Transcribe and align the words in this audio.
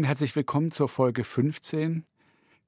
Lieben, 0.00 0.06
herzlich 0.06 0.34
willkommen 0.34 0.70
zur 0.70 0.88
Folge 0.88 1.24
15. 1.24 2.06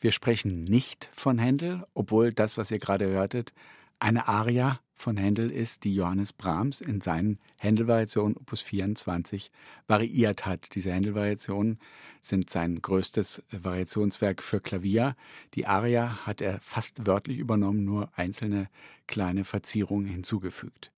Wir 0.01 0.13
sprechen 0.13 0.65
nicht 0.65 1.09
von 1.15 1.39
Händel, 1.39 1.87
obwohl 1.95 2.31
das, 2.31 2.59
was 2.59 2.71
ihr 2.71 2.79
gerade 2.79 3.07
hörtet, 3.07 3.55
eine 3.99 4.29
Aria 4.29 4.81
von 4.93 5.17
Händel 5.17 5.51
ist, 5.51 5.85
die 5.85 5.95
Johannes 5.95 6.35
Brahms 6.35 6.83
in 6.83 7.01
seinen 7.01 7.39
Händel-Variationen 7.59 8.37
Opus 8.37 8.61
24 8.61 9.51
variiert 9.87 10.45
hat. 10.45 10.75
Diese 10.75 10.93
Händel-Variationen 10.93 11.79
sind 12.21 12.51
sein 12.51 12.83
größtes 12.83 13.43
Variationswerk 13.51 14.43
für 14.43 14.61
Klavier. 14.61 15.17
Die 15.55 15.65
Aria 15.65 16.27
hat 16.27 16.43
er 16.43 16.61
fast 16.61 17.07
wörtlich 17.07 17.39
übernommen, 17.39 17.87
nur 17.87 18.11
einzelne 18.15 18.69
kleine 19.07 19.45
Verzierungen 19.45 20.05
hinzugefügt. 20.05 20.93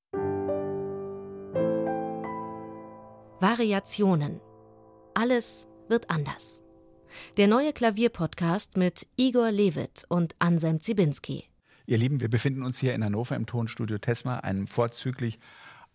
Variationen. 3.39 4.41
Alles 5.15 5.69
wird 5.89 6.11
anders. 6.11 6.63
Der 7.37 7.47
neue 7.47 7.73
Klavierpodcast 7.73 8.77
mit 8.77 9.07
Igor 9.17 9.51
Levit 9.51 10.05
und 10.09 10.35
Anselm 10.39 10.81
Zibinski. 10.81 11.45
Ihr 11.87 11.99
Lieben, 11.99 12.21
wir 12.21 12.31
befinden 12.31 12.63
uns 12.63 12.79
hier 12.79 12.95
in 12.95 13.05
Hannover 13.05 13.37
im 13.37 13.47
Tonstudio 13.47 13.99
Tesma, 13.99 14.39
einem 14.39 14.67
vorzüglich 14.67 15.39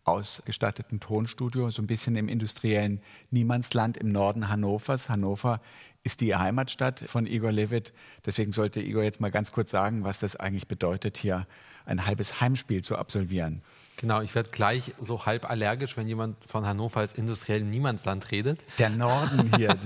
ausgestatteten 0.09 0.99
Tonstudio, 0.99 1.69
so 1.71 1.81
ein 1.81 1.88
bisschen 1.88 2.15
im 2.15 2.27
industriellen 2.27 3.02
Niemandsland 3.31 3.97
im 3.97 4.11
Norden 4.11 4.49
Hannovers. 4.49 5.09
Hannover 5.09 5.61
ist 6.03 6.21
die 6.21 6.35
Heimatstadt 6.35 6.99
von 7.07 7.25
Igor 7.25 7.52
Levit. 7.52 7.93
Deswegen 8.25 8.52
sollte 8.52 8.81
Igor 8.81 9.03
jetzt 9.03 9.21
mal 9.21 9.31
ganz 9.31 9.52
kurz 9.52 9.71
sagen, 9.71 10.03
was 10.03 10.19
das 10.19 10.35
eigentlich 10.35 10.67
bedeutet, 10.67 11.17
hier 11.17 11.45
ein 11.85 12.05
halbes 12.05 12.39
Heimspiel 12.39 12.83
zu 12.83 12.97
absolvieren. 12.97 13.61
Genau, 13.97 14.21
ich 14.21 14.33
werde 14.33 14.49
gleich 14.49 14.93
so 14.99 15.25
halb 15.25 15.49
allergisch, 15.49 15.97
wenn 15.97 16.07
jemand 16.07 16.37
von 16.45 16.65
Hannover 16.65 17.02
als 17.02 17.13
industriellen 17.13 17.69
Niemandsland 17.69 18.31
redet. 18.31 18.61
Der 18.77 18.89
Norden 18.89 19.52
hier. 19.57 19.77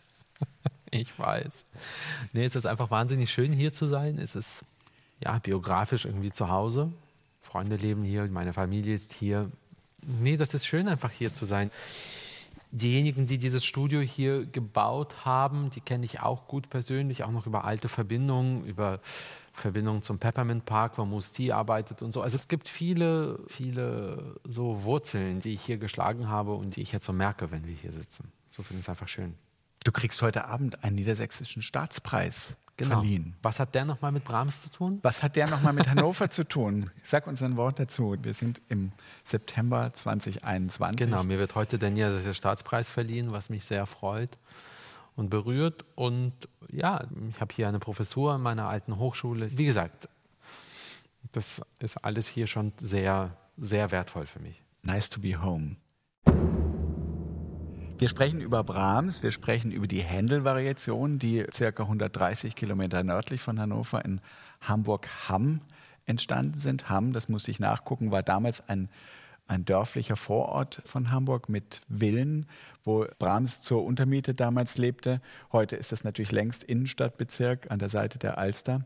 ich 0.90 1.18
weiß. 1.18 1.66
Nee, 2.32 2.44
es 2.44 2.54
ist 2.54 2.66
einfach 2.66 2.90
wahnsinnig 2.90 3.32
schön 3.32 3.52
hier 3.52 3.72
zu 3.72 3.86
sein. 3.86 4.18
Es 4.18 4.36
ist 4.36 4.64
ja 5.20 5.38
biografisch 5.38 6.04
irgendwie 6.04 6.30
zu 6.30 6.50
Hause. 6.50 6.92
Freunde 7.52 7.76
leben 7.76 8.02
hier, 8.02 8.26
meine 8.28 8.54
Familie 8.54 8.94
ist 8.94 9.12
hier. 9.12 9.50
Nee, 10.06 10.38
das 10.38 10.54
ist 10.54 10.64
schön 10.64 10.88
einfach 10.88 11.10
hier 11.10 11.34
zu 11.34 11.44
sein. 11.44 11.70
Diejenigen, 12.70 13.26
die 13.26 13.36
dieses 13.36 13.62
Studio 13.62 14.00
hier 14.00 14.46
gebaut 14.46 15.26
haben, 15.26 15.68
die 15.68 15.82
kenne 15.82 16.06
ich 16.06 16.20
auch 16.20 16.48
gut 16.48 16.70
persönlich, 16.70 17.24
auch 17.24 17.30
noch 17.30 17.46
über 17.46 17.64
alte 17.64 17.90
Verbindungen, 17.90 18.64
über 18.64 19.00
Verbindungen 19.52 20.02
zum 20.02 20.18
Peppermint 20.18 20.64
Park, 20.64 20.96
wo 20.96 21.04
Musti 21.04 21.52
arbeitet 21.52 22.00
und 22.00 22.12
so. 22.12 22.22
Also 22.22 22.36
es 22.36 22.48
gibt 22.48 22.70
viele, 22.70 23.38
viele 23.48 24.40
so 24.48 24.84
Wurzeln, 24.84 25.40
die 25.40 25.52
ich 25.52 25.60
hier 25.60 25.76
geschlagen 25.76 26.28
habe 26.28 26.54
und 26.54 26.76
die 26.76 26.80
ich 26.80 26.92
jetzt 26.92 27.04
so 27.04 27.12
merke, 27.12 27.50
wenn 27.50 27.66
wir 27.66 27.74
hier 27.74 27.92
sitzen. 27.92 28.32
So 28.50 28.62
finde 28.62 28.78
ich 28.78 28.86
es 28.86 28.88
einfach 28.88 29.08
schön. 29.08 29.34
Du 29.84 29.92
kriegst 29.92 30.22
heute 30.22 30.46
Abend 30.46 30.82
einen 30.84 30.96
niedersächsischen 30.96 31.60
Staatspreis 31.60 32.56
genau. 32.76 33.00
verliehen. 33.00 33.34
Was 33.42 33.60
hat 33.60 33.74
der 33.74 33.84
nochmal 33.84 34.12
mit 34.12 34.24
Brahms 34.24 34.62
zu 34.62 34.70
tun? 34.70 34.98
Was 35.02 35.22
hat 35.22 35.36
der 35.36 35.48
nochmal 35.48 35.72
mit 35.72 35.88
Hannover 35.88 36.30
zu 36.30 36.44
tun? 36.44 36.90
Sag 37.02 37.26
uns 37.26 37.42
ein 37.42 37.56
Wort 37.56 37.78
dazu. 37.78 38.16
Wir 38.22 38.34
sind 38.34 38.60
im 38.68 38.92
September 39.24 39.92
2021. 39.92 41.06
Genau, 41.06 41.22
mir 41.24 41.38
wird 41.38 41.54
heute 41.54 41.78
der 41.78 41.90
Niedersächsische 41.90 42.34
Staatspreis 42.34 42.90
verliehen, 42.90 43.32
was 43.32 43.50
mich 43.50 43.64
sehr 43.64 43.86
freut 43.86 44.38
und 45.16 45.30
berührt. 45.30 45.84
Und 45.94 46.32
ja, 46.70 47.04
ich 47.30 47.40
habe 47.40 47.54
hier 47.54 47.68
eine 47.68 47.78
Professur 47.78 48.32
an 48.32 48.42
meiner 48.42 48.68
alten 48.68 48.98
Hochschule. 48.98 49.56
Wie 49.56 49.66
gesagt, 49.66 50.08
das 51.32 51.62
ist 51.78 51.96
alles 52.04 52.28
hier 52.28 52.46
schon 52.46 52.72
sehr, 52.78 53.36
sehr 53.56 53.90
wertvoll 53.90 54.26
für 54.26 54.40
mich. 54.40 54.62
Nice 54.82 55.10
to 55.10 55.20
be 55.20 55.40
home. 55.40 55.76
Wir 58.02 58.08
sprechen 58.08 58.40
über 58.40 58.64
Brahms, 58.64 59.22
wir 59.22 59.30
sprechen 59.30 59.70
über 59.70 59.86
die 59.86 60.00
Händel-Variation, 60.00 61.20
die 61.20 61.46
circa 61.52 61.84
130 61.84 62.56
Kilometer 62.56 63.04
nördlich 63.04 63.40
von 63.40 63.60
Hannover 63.60 64.04
in 64.04 64.20
Hamburg-Hamm 64.60 65.60
entstanden 66.04 66.58
sind. 66.58 66.90
Hamm, 66.90 67.12
das 67.12 67.28
musste 67.28 67.52
ich 67.52 67.60
nachgucken, 67.60 68.10
war 68.10 68.24
damals 68.24 68.68
ein, 68.68 68.88
ein 69.46 69.64
dörflicher 69.64 70.16
Vorort 70.16 70.82
von 70.84 71.12
Hamburg 71.12 71.48
mit 71.48 71.82
Villen, 71.88 72.46
wo 72.82 73.06
Brahms 73.20 73.62
zur 73.62 73.84
Untermiete 73.84 74.34
damals 74.34 74.78
lebte. 74.78 75.20
Heute 75.52 75.76
ist 75.76 75.92
das 75.92 76.02
natürlich 76.02 76.32
längst 76.32 76.64
Innenstadtbezirk 76.64 77.70
an 77.70 77.78
der 77.78 77.88
Seite 77.88 78.18
der 78.18 78.36
Alster. 78.36 78.84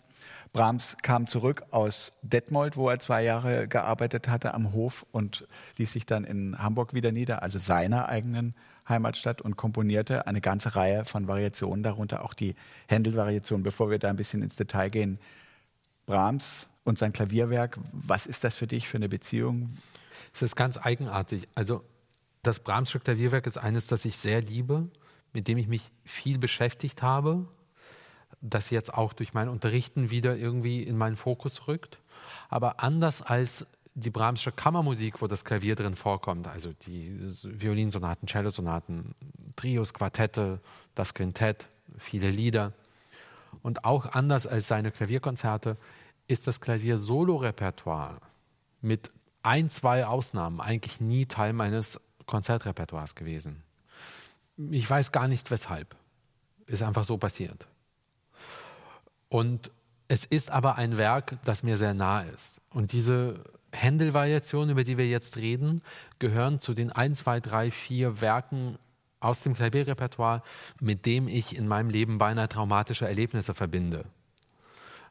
Brahms 0.53 0.94
kam 1.00 1.27
zurück 1.27 1.62
aus 1.71 2.12
Detmold, 2.21 2.77
wo 2.77 2.91
er 2.91 2.98
zwei 2.98 3.25
Jahre 3.25 3.66
gearbeitet 3.66 4.28
hatte 4.28 4.53
am 4.53 4.75
Hof 4.75 5.06
und 5.10 5.48
ließ 5.78 5.91
sich 5.91 6.04
dann 6.04 6.25
in 6.25 6.59
Hamburg 6.59 6.93
wieder 6.93 7.12
nieder, 7.12 7.43
also 7.43 7.59
seiner 7.59 8.10
eigenen 8.10 8.54
Heimatstadt 8.88 9.42
und 9.42 9.56
komponierte 9.56 10.26
eine 10.26 10.41
ganze 10.41 10.76
Reihe 10.76 11.04
von 11.04 11.28
Variationen, 11.28 11.82
darunter 11.82 12.24
auch 12.24 12.34
die 12.34 12.54
Händel-Variation. 12.88 13.62
Bevor 13.62 13.91
wir 13.91 13.98
da 13.98 14.08
ein 14.08 14.16
bisschen 14.16 14.42
ins 14.42 14.56
Detail 14.56 14.91
gehen, 14.91 15.19
Brahms 16.06 16.69
und 16.84 16.98
sein 16.98 17.12
Klavierwerk, 17.12 17.78
was 17.92 18.26
ist 18.26 18.44
das 18.44 18.54
für 18.54 18.66
dich 18.66 18.88
für 18.88 18.97
eine 18.97 19.08
Beziehung? 19.08 19.76
Es 20.32 20.42
ist 20.42 20.54
ganz 20.54 20.78
eigenartig. 20.78 21.48
Also 21.54 21.82
das 22.42 22.60
Brahmsstück 22.60 23.04
Klavierwerk 23.04 23.47
ist 23.47 23.58
eines, 23.58 23.86
das 23.88 24.04
ich 24.04 24.16
sehr 24.16 24.41
liebe, 24.41 24.88
mit 25.32 25.48
dem 25.48 25.58
ich 25.58 25.66
mich 25.66 25.91
viel 26.04 26.38
beschäftigt 26.38 27.03
habe, 27.03 27.47
das 28.41 28.70
jetzt 28.70 28.94
auch 28.94 29.12
durch 29.12 29.34
mein 29.34 29.48
Unterrichten 29.48 30.10
wieder 30.10 30.36
irgendwie 30.36 30.82
in 30.82 30.97
meinen 30.97 31.16
Fokus 31.16 31.66
rückt. 31.66 31.98
Aber 32.48 32.80
anders 32.82 33.22
als 33.22 33.66
die 33.99 34.11
Brahmsche 34.11 34.53
Kammermusik, 34.53 35.23
wo 35.23 35.27
das 35.27 35.45
Klavier 35.45 35.75
drin 35.75 35.97
vorkommt, 35.97 36.47
also 36.47 36.73
die 36.83 37.19
Violinsonaten, 37.19 38.29
Cellosonaten, 38.29 39.15
Trios, 39.57 39.95
Quartette, 39.95 40.61
das 40.95 41.15
Quintett, 41.15 41.69
viele 41.97 42.31
Lieder. 42.31 42.75
Und 43.62 43.87
auch 43.87 44.12
anders 44.12 44.47
als 44.47 44.69
seine 44.69 44.91
Klavierkonzerte 44.91 45.79
ist 46.29 46.47
das 46.47 46.61
Klavier-Solo-Repertoire 46.61 48.21
mit 48.83 49.11
ein, 49.43 49.71
zwei 49.71 50.05
Ausnahmen 50.05 50.61
eigentlich 50.61 51.01
nie 51.01 51.25
Teil 51.25 51.55
meines 51.55 51.99
Konzertrepertoires 52.27 53.15
gewesen. 53.15 53.63
Ich 54.71 54.89
weiß 54.89 55.11
gar 55.11 55.27
nicht 55.27 55.51
weshalb. 55.51 55.97
Ist 56.67 56.83
einfach 56.83 57.05
so 57.05 57.17
passiert. 57.17 57.67
Und 59.31 59.71
es 60.09 60.27
ist 60.27 60.51
aber 60.51 60.77
ein 60.77 60.99
Werk, 60.99 61.39
das 61.45 61.63
mir 61.63 61.78
sehr 61.78 61.95
nah 61.95 62.21
ist. 62.23 62.61
Und 62.71 62.93
diese 62.93 63.43
Händel-Variationen, 63.76 64.70
über 64.70 64.84
die 64.84 64.98
wir 64.98 65.09
jetzt 65.09 65.37
reden, 65.37 65.82
gehören 66.18 66.60
zu 66.60 66.74
den 66.74 66.91
1, 66.91 67.18
2, 67.21 67.41
3, 67.41 67.71
4 67.71 68.21
Werken 68.21 68.78
aus 69.21 69.42
dem 69.42 69.54
Klavierrepertoire, 69.54 70.42
mit 70.80 71.06
dem 71.06 71.28
ich 71.28 71.56
in 71.56 71.68
meinem 71.68 71.91
Leben 71.91 72.18
beinahe 72.18 72.48
traumatische 72.48 73.06
Erlebnisse 73.06 73.54
verbinde. 73.54 74.04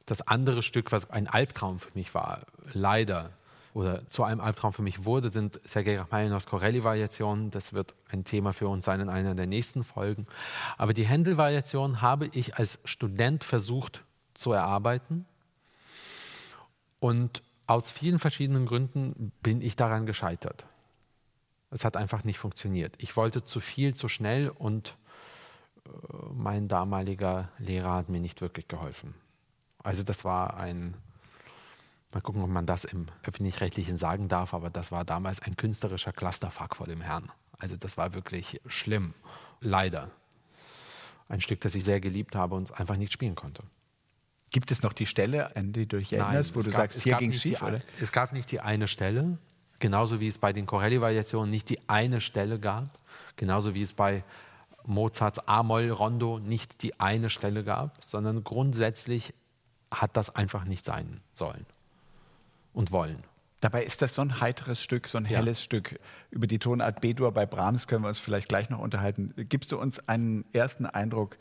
Das 0.06 0.22
andere 0.22 0.62
Stück, 0.62 0.92
was 0.92 1.10
ein 1.10 1.28
Albtraum 1.28 1.80
für 1.80 1.92
mich 1.96 2.14
war, 2.14 2.46
leider, 2.74 3.32
oder 3.74 4.08
zu 4.10 4.24
einem 4.24 4.40
Albtraum 4.40 4.72
für 4.72 4.84
mich 4.84 5.04
wurde, 5.04 5.30
sind 5.30 5.60
Sergei 5.66 6.00
Rachmaninows 6.00 6.46
Corelli-Variationen. 6.46 7.52
Das 7.52 7.74
wird 7.74 7.94
ein 8.10 8.24
Thema 8.24 8.54
für 8.54 8.70
uns 8.70 8.86
sein 8.86 9.02
in 9.02 9.10
einer 9.10 9.36
der 9.36 9.48
nächsten 9.48 9.84
Folgen. 9.84 10.28
Aber 10.78 10.94
die 10.94 11.06
Händel-Variation 11.06 12.02
habe 12.02 12.30
ich 12.32 12.56
als 12.56 12.80
Student 12.86 13.44
versucht 13.44 14.06
zu 14.34 14.54
erarbeiten. 14.54 15.26
Und 17.02 17.44
aus 17.68 17.92
vielen 17.92 18.20
verschiedenen 18.20 18.66
Gründen 18.66 19.32
bin 19.42 19.62
ich 19.62 19.76
daran 19.76 20.06
gescheitert. 20.06 20.66
Es 21.72 21.84
hat 21.84 21.98
einfach 21.98 22.24
nicht 22.24 22.38
funktioniert. 22.38 22.96
Ich 23.00 23.18
wollte 23.18 23.44
zu 23.44 23.60
viel, 23.60 23.96
zu 23.96 24.08
schnell 24.08 24.50
und 24.50 24.98
äh, 25.86 25.90
mein 26.34 26.68
damaliger 26.68 27.50
Lehrer 27.58 27.94
hat 27.94 28.10
mir 28.10 28.20
nicht 28.20 28.42
wirklich 28.42 28.68
geholfen. 28.68 29.16
Also 29.84 30.04
das 30.04 30.24
war 30.24 30.58
ein, 30.58 30.96
mal 32.12 32.22
gucken, 32.22 32.42
ob 32.44 32.50
man 32.50 32.66
das 32.66 32.86
im 32.86 33.08
öffentlich-rechtlichen 33.24 33.98
sagen 33.98 34.28
darf, 34.28 34.54
aber 34.54 34.70
das 34.70 34.92
war 34.92 35.04
damals 35.04 35.42
ein 35.42 35.58
künstlerischer 35.58 36.14
Clusterfuck 36.14 36.76
vor 36.76 36.88
dem 36.88 37.02
Herrn. 37.02 37.32
Also 37.58 37.78
das 37.78 37.98
war 37.98 38.14
wirklich 38.14 38.60
schlimm, 38.68 39.14
leider. 39.60 40.12
Ein 41.28 41.42
Stück, 41.42 41.62
das 41.62 41.76
ich 41.76 41.84
sehr 41.84 42.00
geliebt 42.00 42.36
habe 42.36 42.56
und 42.56 42.80
einfach 42.80 42.98
nicht 42.98 43.12
spielen 43.12 43.36
konnte. 43.36 43.64
Gibt 44.56 44.72
es 44.72 44.84
noch 44.84 44.94
die 44.94 45.06
Stelle, 45.06 45.54
an 45.58 45.74
die 45.74 45.86
du 45.86 45.98
dich 45.98 46.14
erinnerst, 46.14 46.56
wo 46.56 46.62
du 46.62 46.72
gab, 46.72 46.76
sagst, 46.76 47.04
hier 47.04 47.18
ging 47.18 47.32
es 47.32 47.42
schief? 47.42 47.60
Die, 47.60 47.66
oder? 47.66 47.82
Es 48.00 48.14
gab 48.14 48.32
nicht 48.32 48.50
die 48.54 48.62
eine 48.62 48.88
Stelle, 48.88 49.38
genauso 49.82 50.22
wie 50.22 50.30
es 50.30 50.38
bei 50.38 50.54
den 50.54 50.66
Corelli-Variationen 50.66 51.52
nicht 51.52 51.68
die 51.68 51.78
eine 51.90 52.22
Stelle 52.22 52.58
gab, 52.58 52.88
genauso 53.36 53.74
wie 53.74 53.82
es 53.82 53.92
bei 53.92 54.24
Mozarts 54.86 55.46
A-Moll-Rondo 55.46 56.40
nicht 56.40 56.84
die 56.84 56.98
eine 57.02 57.30
Stelle 57.30 57.66
gab, 57.66 58.02
sondern 58.02 58.46
grundsätzlich 58.46 59.34
hat 59.92 60.16
das 60.16 60.34
einfach 60.34 60.64
nicht 60.64 60.86
sein 60.86 61.20
sollen 61.34 61.66
und 62.72 62.94
wollen. 62.94 63.26
Dabei 63.60 63.84
ist 63.84 64.02
das 64.02 64.14
so 64.14 64.22
ein 64.22 64.40
heiteres 64.40 64.82
Stück, 64.82 65.10
so 65.10 65.18
ein 65.18 65.26
helles 65.26 65.60
ja. 65.60 65.64
Stück. 65.66 66.00
Über 66.32 66.48
die 66.48 66.60
Tonart 66.60 67.02
B-Dur 67.02 67.34
bei 67.34 67.46
Brahms 67.46 67.88
können 67.88 68.06
wir 68.06 68.08
uns 68.08 68.20
vielleicht 68.20 68.48
gleich 68.48 68.70
noch 68.70 68.80
unterhalten. 68.80 69.34
Gibst 69.50 69.74
du 69.74 69.78
uns 69.78 70.08
einen 70.08 70.46
ersten 70.54 70.86
Eindruck 70.86 71.36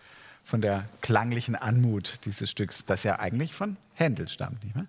von 0.45 0.61
der 0.61 0.89
klanglichen 1.01 1.57
Anmut 1.57 2.21
dieses 2.25 2.51
Stücks, 2.51 2.85
das 2.85 3.03
ja 3.03 3.19
eigentlich 3.19 3.55
von 3.55 3.77
Händel 3.95 4.29
stammt, 4.29 4.63
nicht 4.63 4.77
wahr? 4.77 4.87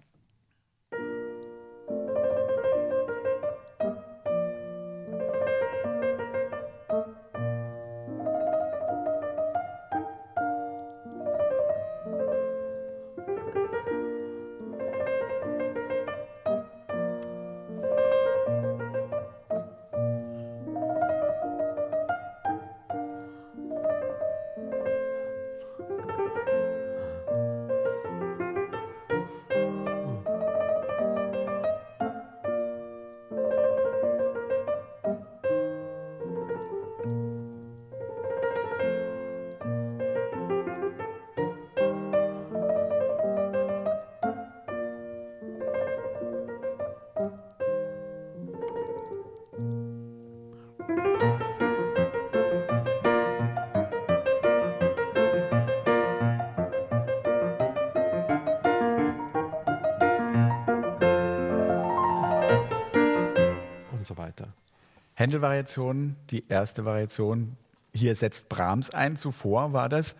Händel-Variation, 65.16 66.16
die 66.30 66.48
erste 66.48 66.86
Variation, 66.86 67.58
hier 67.94 68.16
setzt 68.16 68.50
Brahms 68.50 68.90
ein. 68.90 69.16
Zuvor 69.16 69.74
war 69.74 69.90
das 69.90 70.16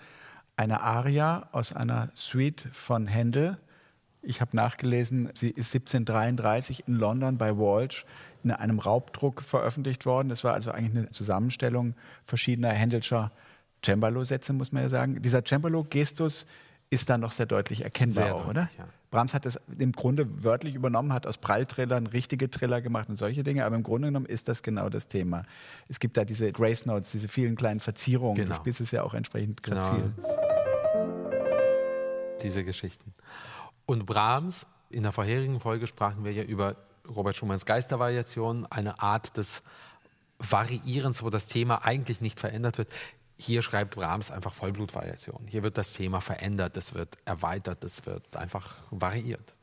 eine 0.56 0.82
Aria 0.82 1.50
aus 1.52 1.74
einer 1.74 2.10
Suite 2.16 2.68
von 2.72 3.08
Händel. 3.08 3.58
Ich 4.22 4.42
habe 4.42 4.56
nachgelesen, 4.56 5.30
sie 5.36 5.50
ist 5.50 5.76
1733 5.76 6.88
in 6.88 6.96
London 6.96 7.38
bei 7.38 7.58
Walsh 7.58 8.06
in 8.44 8.52
einem 8.52 8.80
Raubdruck 8.80 9.42
veröffentlicht 9.42 10.06
worden. 10.06 10.30
Das 10.30 10.44
war 10.44 10.54
also 10.54 10.72
eigentlich 10.72 10.96
eine 10.96 11.10
Zusammenstellung 11.12 11.96
verschiedener 12.26 12.70
Händelscher 12.70 13.32
Cembalo-Sätze, 13.84 14.54
muss 14.54 14.72
man 14.72 14.84
ja 14.84 14.90
sagen. 14.90 15.22
Dieser 15.22 15.44
Cembalo-Gestus 15.44 16.46
ist 16.90 17.10
da 17.10 17.18
noch 17.18 17.32
sehr 17.32 17.46
deutlich 17.48 17.82
erkennbar, 17.82 18.24
sehr 18.24 18.34
deutlich, 18.34 18.50
oder? 18.50 18.70
Ja. 18.78 18.86
Brahms 19.16 19.34
hat 19.34 19.46
das 19.46 19.58
im 19.80 19.94
Grunde 19.94 20.44
wörtlich 20.44 20.76
übernommen, 20.76 21.14
hat 21.14 21.26
aus 21.26 21.38
Pralltrillern 21.38 22.06
richtige 22.08 22.52
Triller 22.52 22.82
gemacht 22.82 23.08
und 23.08 23.16
solche 23.16 23.44
Dinge, 23.44 23.64
aber 23.64 23.78
im 23.78 23.84
Grunde 23.84 24.10
genommen 24.10 24.26
ist 24.26 24.50
das 24.50 24.62
genau 24.62 24.90
das 24.90 25.08
Thema. 25.08 25.44
Es 25.88 26.02
gibt 26.02 26.18
da 26.18 26.26
diese 26.26 26.52
Grace 26.52 26.86
Notes, 26.86 27.14
diese 27.14 27.30
vielen 27.30 27.56
kleinen 27.56 27.80
Verzierungen. 27.80 28.36
Genau. 28.36 28.50
Du 28.50 28.56
spielst 28.56 28.82
es 28.82 28.92
ja 28.92 29.04
auch 29.04 29.14
entsprechend 29.14 29.64
genau. 29.64 29.78
grazil. 29.78 30.14
Genau. 30.18 30.28
Diese 32.44 32.66
Geschichten. 32.66 33.14
Und 33.86 34.06
Brahms, 34.06 34.68
in 34.90 35.04
der 35.04 35.14
vorherigen 35.14 35.62
Folge 35.62 35.88
sprachen 35.88 36.26
wir 36.26 36.34
ja 36.34 36.44
über 36.44 36.76
Robert 37.08 37.38
Schumanns 37.38 37.66
Geistervariation, 37.66 38.68
eine 38.70 39.00
Art 39.02 39.38
des 39.38 39.64
Variierens, 40.40 41.24
wo 41.24 41.30
das 41.30 41.48
Thema 41.48 41.86
eigentlich 41.86 42.20
nicht 42.20 42.42
verändert 42.42 42.78
wird. 42.78 42.90
Hier 43.38 43.62
schreibt 43.62 43.96
Brahms 43.96 44.32
einfach 44.32 44.54
Vollblutvariation. 44.54 45.48
Hier 45.50 45.64
wird 45.64 45.78
das 45.78 45.94
Thema 45.94 46.22
verändert, 46.22 46.78
es 46.78 46.94
wird 46.94 47.18
erweitert, 47.26 47.84
es 47.84 48.06
wird 48.06 48.38
einfach 48.38 48.78
variiert. 48.92 49.54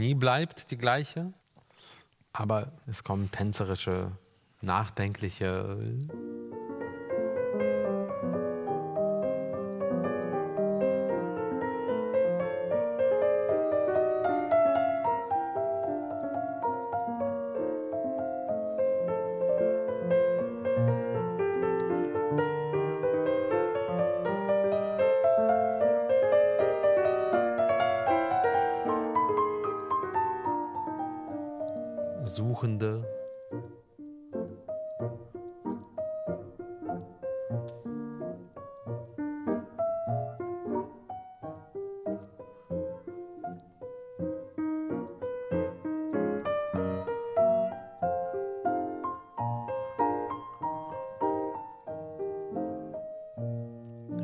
Harmonie 0.00 0.14
bleibt 0.14 0.70
die 0.70 0.78
gleiche, 0.78 1.34
aber 2.32 2.72
es 2.86 3.04
kommen 3.04 3.30
tänzerische, 3.30 4.12
nachdenkliche 4.62 5.76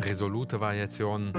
Resolute 0.07 0.61
Variationen. 0.61 1.33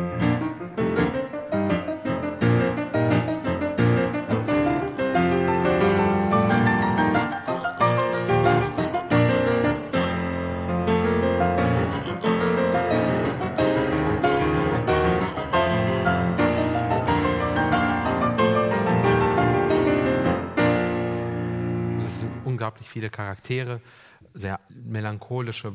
viele 22.98 23.10
Charaktere, 23.10 23.82
sehr 24.34 24.60
melancholische. 24.70 25.74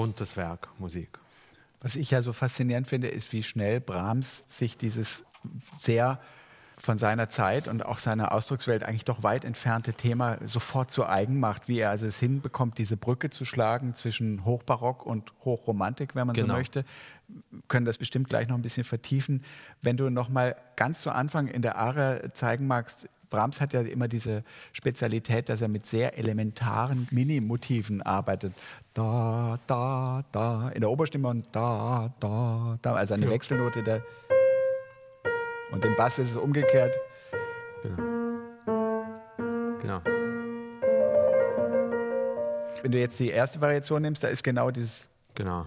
Buntes 0.00 0.38
Werk, 0.38 0.68
Musik. 0.78 1.18
Was 1.82 1.94
ich 1.94 2.10
ja 2.10 2.22
so 2.22 2.32
faszinierend 2.32 2.86
finde, 2.86 3.08
ist, 3.08 3.30
wie 3.34 3.42
schnell 3.42 3.80
Brahms 3.80 4.44
sich 4.48 4.78
dieses 4.78 5.26
sehr 5.76 6.18
von 6.78 6.96
seiner 6.96 7.28
Zeit 7.28 7.68
und 7.68 7.84
auch 7.84 7.98
seiner 7.98 8.32
Ausdruckswelt 8.32 8.82
eigentlich 8.82 9.04
doch 9.04 9.22
weit 9.22 9.44
entfernte 9.44 9.92
Thema 9.92 10.38
sofort 10.46 10.90
zu 10.90 11.06
eigen 11.06 11.38
macht, 11.38 11.68
wie 11.68 11.80
er 11.80 11.90
also 11.90 12.06
es 12.06 12.18
hinbekommt, 12.18 12.78
diese 12.78 12.96
Brücke 12.96 13.28
zu 13.28 13.44
schlagen 13.44 13.94
zwischen 13.94 14.46
Hochbarock 14.46 15.04
und 15.04 15.34
Hochromantik, 15.44 16.14
wenn 16.14 16.26
man 16.26 16.34
genau. 16.34 16.48
so 16.48 16.54
möchte. 16.54 16.84
Wir 17.28 17.60
können 17.68 17.84
das 17.84 17.98
bestimmt 17.98 18.30
gleich 18.30 18.48
noch 18.48 18.56
ein 18.56 18.62
bisschen 18.62 18.84
vertiefen. 18.84 19.44
Wenn 19.82 19.98
du 19.98 20.08
noch 20.08 20.30
mal 20.30 20.56
ganz 20.76 21.02
zu 21.02 21.10
Anfang 21.10 21.46
in 21.46 21.60
der 21.60 21.76
Aria 21.76 22.32
zeigen 22.32 22.66
magst, 22.66 23.06
Brahms 23.30 23.60
hat 23.60 23.72
ja 23.72 23.80
immer 23.80 24.08
diese 24.08 24.42
Spezialität, 24.72 25.48
dass 25.48 25.62
er 25.62 25.68
mit 25.68 25.86
sehr 25.86 26.18
elementaren 26.18 27.08
Minimotiven 27.10 28.02
arbeitet. 28.02 28.52
Da, 28.92 29.58
da, 29.66 30.24
da, 30.32 30.68
in 30.70 30.80
der 30.80 30.90
Oberstimme 30.90 31.28
und 31.28 31.46
da, 31.52 32.12
da, 32.20 32.78
da, 32.82 32.94
also 32.94 33.14
eine 33.14 33.26
ja. 33.26 33.30
Wechselnote 33.30 33.82
der 33.82 34.02
und 35.70 35.84
im 35.84 35.96
Bass 35.96 36.18
ist 36.18 36.30
es 36.30 36.36
umgekehrt. 36.36 36.96
Genau. 37.82 38.20
Genau. 39.80 40.00
Wenn 42.82 42.92
du 42.92 42.98
jetzt 42.98 43.18
die 43.20 43.28
erste 43.28 43.60
Variation 43.60 44.02
nimmst, 44.02 44.24
da 44.24 44.28
ist 44.28 44.42
genau 44.42 44.70
dieses. 44.70 45.08
Genau. 45.34 45.66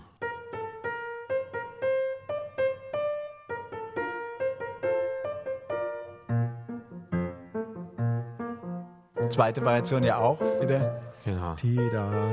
Zweite 9.33 9.65
Variation 9.65 10.03
ja 10.03 10.19
auch 10.19 10.39
wieder. 10.61 11.01
Genau. 11.25 11.55
Tida. 11.55 12.29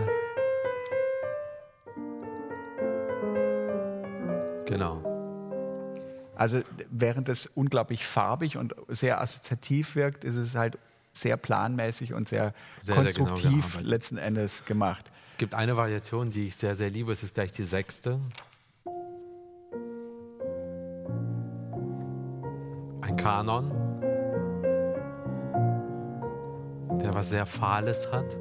Genau. 4.66 5.02
Also 6.36 6.60
während 6.90 7.30
es 7.30 7.46
unglaublich 7.46 8.04
farbig 8.04 8.58
und 8.58 8.74
sehr 8.88 9.18
assoziativ 9.22 9.96
wirkt, 9.96 10.24
ist 10.24 10.36
es 10.36 10.54
halt 10.54 10.76
sehr 11.14 11.38
planmäßig 11.38 12.12
und 12.12 12.28
sehr, 12.28 12.52
sehr 12.82 12.96
konstruktiv 12.96 13.64
sehr 13.64 13.80
genau 13.80 13.90
letzten 13.90 14.18
Endes 14.18 14.66
gemacht. 14.66 15.10
Es 15.30 15.38
gibt 15.38 15.54
eine 15.54 15.78
Variation, 15.78 16.28
die 16.28 16.48
ich 16.48 16.56
sehr, 16.56 16.74
sehr 16.74 16.90
liebe, 16.90 17.12
es 17.12 17.22
ist 17.22 17.34
gleich 17.34 17.52
die 17.52 17.64
sechste. 17.64 18.20
Ein 23.00 23.16
Kanon, 23.16 23.70
der 27.20 27.26
was 27.26 27.30
sehr 27.30 27.46
Fahles 27.46 28.10
hat. 28.12 28.36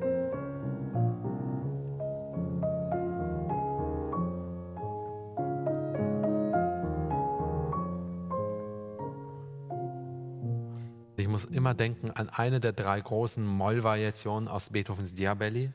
muss 11.30 11.46
immer 11.46 11.74
denken 11.74 12.12
an 12.12 12.30
eine 12.30 12.60
der 12.60 12.74
drei 12.74 13.00
großen 13.00 13.46
Moll-Variationen 13.46 14.50
aus 14.50 14.72
Beethovens 14.72 15.14
Diabelli. 15.14 15.72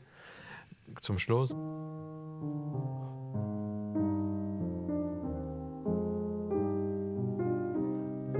Zum 1.00 1.18
Schluss. 1.18 1.50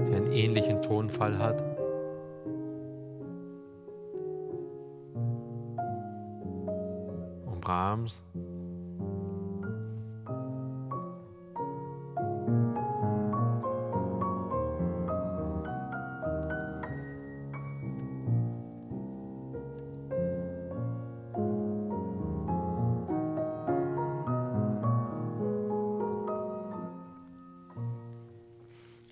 Die 0.05 0.15
einen 0.15 0.31
ähnlichen 0.31 0.83
Tonfall 0.83 1.39
hat. 1.39 1.74
Brahms. 7.95 8.21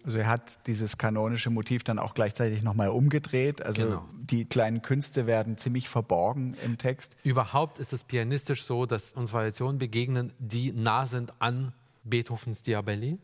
Also 0.06 0.18
er 0.18 0.28
hat 0.28 0.68
dieses 0.68 0.98
kanonische 0.98 1.50
Motiv 1.50 1.84
dann 1.84 1.98
auch 1.98 2.14
gleichzeitig 2.14 2.62
nochmal 2.62 2.90
umgedreht. 2.90 3.66
Also 3.66 3.84
Genau. 3.84 4.06
Die 4.34 4.46
kleinen 4.46 4.82
Künste 4.82 5.28
werden 5.28 5.60
ziemlich 5.60 5.90
verborgen 5.90 6.58
im 6.66 6.80
Text. 6.80 7.16
Überhaupt 7.24 7.78
ist 7.78 7.94
es 7.94 8.04
pianistisch 8.04 8.64
so, 8.64 8.88
dass 8.88 9.14
uns 9.14 9.32
Variationen 9.32 9.78
begegnen, 9.78 10.34
die 10.40 10.72
nah 10.72 11.06
sind 11.06 11.32
an 11.38 11.72
Beethovens 12.04 12.64
Diabelli. 12.64 13.20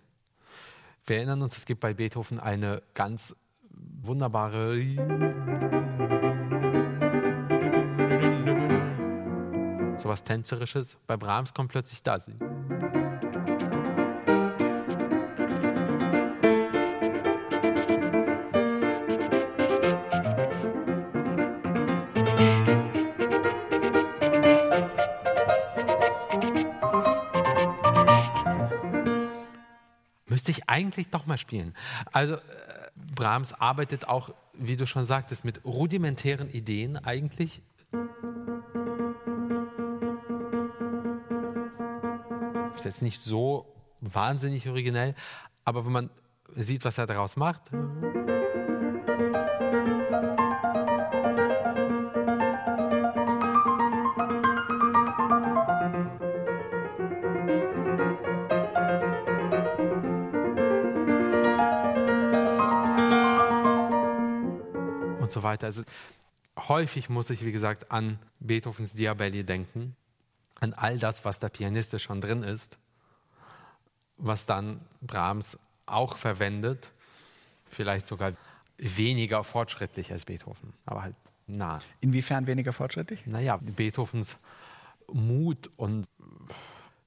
Wir 1.08 1.18
erinnern 1.18 1.42
uns, 1.42 1.58
es 1.58 1.66
gibt 1.66 1.80
bei 1.80 1.96
Beethoven 1.96 2.39
eine 2.39 2.84
ganz 2.94 3.36
wunderbare 3.72 4.78
sowas 9.98 10.24
Tänzerisches. 10.24 10.98
Bei 11.08 11.18
Brahms 11.18 11.56
kommt 11.56 11.72
plötzlich 11.72 12.04
das. 12.04 12.30
Müsste 30.39 30.51
ich 30.51 30.69
eigentlich 30.69 31.10
doch 31.10 31.25
mal 31.25 31.38
spielen. 31.38 31.75
Also 32.13 32.36
äh, 32.36 32.39
Brahms 33.13 33.51
arbeitet 33.51 34.08
auch, 34.08 34.34
wie 34.53 34.77
du 34.77 34.88
schon 34.88 35.03
sagtest, 35.03 35.43
mit 35.43 35.65
rudimentären 35.65 36.50
Ideen 36.50 36.96
eigentlich. 36.96 37.62
Ist 42.74 42.86
jetzt 42.86 43.01
nicht 43.01 43.22
so 43.22 43.65
wahnsinnig 44.00 44.69
originell, 44.69 45.13
aber 45.65 45.86
wenn 45.86 45.91
man 45.91 46.10
sieht, 46.51 46.86
was 46.86 46.98
er 46.98 47.05
daraus 47.05 47.36
macht. 47.36 47.63
Weiter. 65.60 65.68
Also 65.68 65.84
häufig 66.58 67.10
muss 67.10 67.30
ich, 67.30 67.44
wie 67.44 67.51
gesagt, 67.51 67.92
an 67.92 68.20
Beethovens 68.39 68.94
Diabelli 68.94 69.44
denken, 69.44 69.96
an 70.60 70.74
all 70.74 70.98
das, 70.98 71.25
was 71.25 71.39
da 71.39 71.50
pianistisch 71.50 72.04
schon 72.04 72.22
drin 72.22 72.44
ist, 72.44 72.78
was 74.18 74.46
dann 74.46 74.82
Brahms 75.01 75.58
auch 75.86 76.18
verwendet, 76.18 76.92
vielleicht 77.66 78.08
sogar 78.08 78.34
weniger 78.78 79.44
fortschrittlich 79.44 80.12
als 80.12 80.25
Beethoven, 80.25 80.74
aber 80.86 81.04
halt 81.04 81.16
nah. 81.48 81.82
Inwiefern 82.01 82.48
weniger 82.48 82.74
fortschrittlich? 82.74 83.25
Naja, 83.25 83.58
Beethovens 83.58 84.38
Mut 85.12 85.70
und 85.78 86.08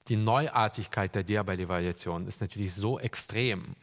die 0.09 0.17
Neuartigkeit 0.17 1.15
der 1.15 1.23
Diabelli-Variation 1.23 2.27
ist 2.27 2.41
natürlich 2.41 2.75
so 2.75 2.99
extrem. 2.99 3.77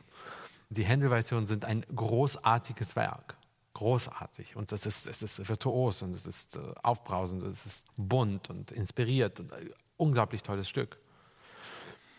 Die 0.70 0.84
Händel-Variationen 0.84 1.48
sind 1.48 1.66
ein 1.66 1.86
großartiges 1.96 2.96
Werk. 2.96 3.39
Großartig. 3.74 4.56
Und 4.56 4.72
das 4.72 4.86
ist, 4.86 5.08
es 5.08 5.22
ist 5.22 5.48
virtuos 5.48 6.02
und 6.02 6.16
es 6.16 6.26
ist 6.26 6.58
äh, 6.58 6.60
aufbrausend, 6.84 7.44
und 7.44 7.50
es 7.50 7.66
ist 7.66 7.88
bunt 7.98 8.50
und 8.50 8.72
inspiriert 8.72 9.40
und 9.40 9.54
ein 9.54 9.70
unglaublich 9.98 10.44
tolles 10.44 10.68
Stück. 10.68 10.98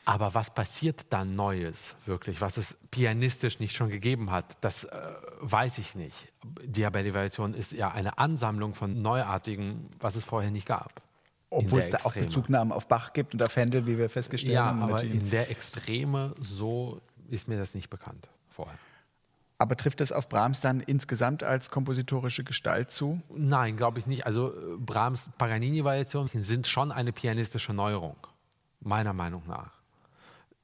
Aber 0.04 0.34
was 0.34 0.52
passiert 0.52 1.06
dann 1.10 1.36
Neues 1.36 1.94
wirklich, 2.06 2.40
was 2.40 2.56
es 2.56 2.78
pianistisch 2.90 3.60
nicht 3.60 3.76
schon 3.76 3.90
gegeben 3.90 4.30
hat, 4.30 4.56
das 4.62 4.84
äh, 4.84 4.96
weiß 5.40 5.78
ich 5.78 5.94
nicht. 5.94 6.32
Diabelli-Variation 6.64 7.54
ist 7.54 7.72
ja 7.72 7.90
eine 7.90 8.18
Ansammlung 8.18 8.74
von 8.74 9.02
Neuartigen, 9.02 9.88
was 10.00 10.16
es 10.16 10.24
vorher 10.24 10.50
nicht 10.50 10.66
gab. 10.66 11.02
Obwohl 11.50 11.80
es 11.80 11.90
da 11.90 11.98
auch. 11.98 12.14
Bezugnahmen 12.14 12.72
auf 12.72 12.86
Bach 12.86 13.12
gibt 13.12 13.34
und 13.34 13.42
auf 13.42 13.54
Händel, 13.56 13.86
wie 13.86 13.98
wir 13.98 14.08
festgestellt 14.08 14.54
Ja, 14.54 14.66
haben. 14.66 14.82
aber 14.82 14.94
natürlich. 14.94 15.16
in 15.16 15.30
der 15.30 15.50
Extreme 15.50 16.34
so 16.40 17.00
ist 17.28 17.48
mir 17.48 17.58
das 17.58 17.74
nicht 17.74 17.90
bekannt 17.90 18.28
vorher. 18.48 18.78
Aber 19.60 19.76
trifft 19.76 20.00
das 20.00 20.10
auf 20.10 20.30
Brahms 20.30 20.60
dann 20.60 20.80
insgesamt 20.80 21.42
als 21.42 21.68
kompositorische 21.68 22.44
Gestalt 22.44 22.90
zu? 22.90 23.20
Nein, 23.28 23.76
glaube 23.76 23.98
ich 23.98 24.06
nicht. 24.06 24.24
Also 24.24 24.54
äh, 24.54 24.76
Brahms 24.78 25.32
Paganini-Variationen 25.36 26.30
sind 26.30 26.66
schon 26.66 26.90
eine 26.90 27.12
pianistische 27.12 27.74
Neuerung, 27.74 28.16
meiner 28.80 29.12
Meinung 29.12 29.42
nach. 29.46 29.72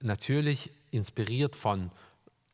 Natürlich 0.00 0.73
inspiriert 0.93 1.57
von, 1.57 1.91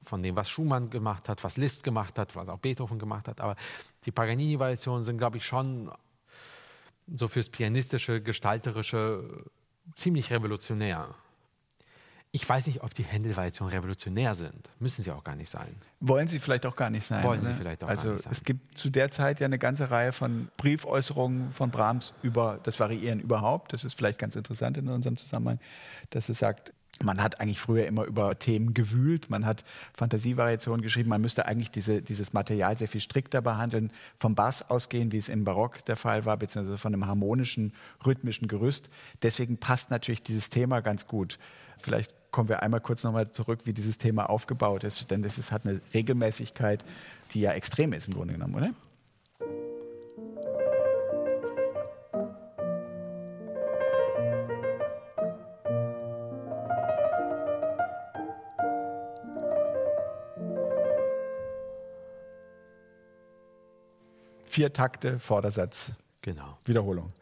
von 0.02 0.20
dem, 0.20 0.34
was 0.34 0.50
Schumann 0.50 0.90
gemacht 0.90 1.28
hat, 1.28 1.44
was 1.44 1.58
Liszt 1.58 1.84
gemacht 1.84 2.18
hat, 2.18 2.34
was 2.34 2.48
auch 2.48 2.58
Beethoven 2.58 2.98
gemacht 2.98 3.28
hat. 3.28 3.40
Aber 3.40 3.54
die 4.04 4.10
Paganini-Variationen 4.10 5.04
sind, 5.04 5.18
glaube 5.18 5.36
ich, 5.36 5.46
schon 5.46 5.92
so 7.06 7.28
fürs 7.28 7.50
pianistische, 7.50 8.20
gestalterische 8.20 9.44
ziemlich 9.94 10.32
revolutionär. 10.32 11.14
Ich 12.34 12.48
weiß 12.48 12.66
nicht, 12.66 12.82
ob 12.82 12.94
die 12.94 13.02
Händel-Variationen 13.02 13.74
revolutionär 13.74 14.32
sind. 14.32 14.70
Müssen 14.80 15.02
sie 15.02 15.10
auch 15.10 15.22
gar 15.22 15.36
nicht 15.36 15.50
sein. 15.50 15.76
Wollen 16.00 16.28
sie 16.28 16.40
vielleicht 16.40 16.64
auch 16.64 16.74
gar 16.74 16.88
nicht 16.88 17.04
sein. 17.04 17.22
Wollen 17.22 17.42
sie 17.42 17.48
oder? 17.48 17.56
vielleicht 17.56 17.84
auch 17.84 17.88
gar 17.88 17.96
also 17.96 18.12
nicht 18.12 18.22
sein. 18.22 18.32
Es 18.32 18.42
gibt 18.42 18.78
zu 18.78 18.88
der 18.88 19.10
Zeit 19.10 19.38
ja 19.40 19.44
eine 19.44 19.58
ganze 19.58 19.90
Reihe 19.90 20.12
von 20.12 20.48
Briefäußerungen 20.56 21.52
von 21.52 21.70
Brahms 21.70 22.14
über 22.22 22.58
das 22.62 22.80
Variieren 22.80 23.20
überhaupt. 23.20 23.74
Das 23.74 23.84
ist 23.84 23.92
vielleicht 23.92 24.18
ganz 24.18 24.34
interessant 24.34 24.78
in 24.78 24.88
unserem 24.88 25.18
Zusammenhang, 25.18 25.60
dass 26.08 26.30
es 26.30 26.38
sagt, 26.38 26.72
man 27.02 27.22
hat 27.22 27.38
eigentlich 27.38 27.60
früher 27.60 27.86
immer 27.86 28.04
über 28.04 28.38
Themen 28.38 28.72
gewühlt, 28.72 29.28
man 29.28 29.44
hat 29.44 29.64
Fantasievariationen 29.92 30.80
geschrieben, 30.80 31.10
man 31.10 31.20
müsste 31.20 31.44
eigentlich 31.44 31.70
diese, 31.70 32.00
dieses 32.00 32.32
Material 32.32 32.78
sehr 32.78 32.88
viel 32.88 33.00
strikter 33.02 33.42
behandeln, 33.42 33.92
vom 34.16 34.34
Bass 34.34 34.70
ausgehen, 34.70 35.12
wie 35.12 35.18
es 35.18 35.28
im 35.28 35.44
Barock 35.44 35.84
der 35.84 35.96
Fall 35.96 36.24
war, 36.24 36.38
beziehungsweise 36.38 36.78
von 36.78 36.94
einem 36.94 37.06
harmonischen, 37.06 37.74
rhythmischen 38.06 38.48
Gerüst. 38.48 38.88
Deswegen 39.22 39.58
passt 39.58 39.90
natürlich 39.90 40.22
dieses 40.22 40.48
Thema 40.48 40.80
ganz 40.80 41.06
gut. 41.06 41.38
Vielleicht 41.76 42.21
kommen 42.32 42.48
wir 42.48 42.62
einmal 42.62 42.80
kurz 42.80 43.04
nochmal 43.04 43.30
zurück, 43.30 43.60
wie 43.64 43.72
dieses 43.72 43.98
Thema 43.98 44.28
aufgebaut 44.28 44.82
ist, 44.82 45.10
denn 45.10 45.22
ist, 45.38 45.52
hat 45.52 45.64
eine 45.64 45.80
Regelmäßigkeit, 45.94 46.84
die 47.32 47.42
ja 47.42 47.52
extrem 47.52 47.92
ist 47.92 48.08
im 48.08 48.14
Grunde 48.14 48.34
genommen, 48.34 48.54
oder? 48.56 48.74
Vier 64.46 64.72
Takte, 64.72 65.18
Vordersatz, 65.18 65.92
Genau. 66.22 66.56
Wiederholung. 66.64 67.12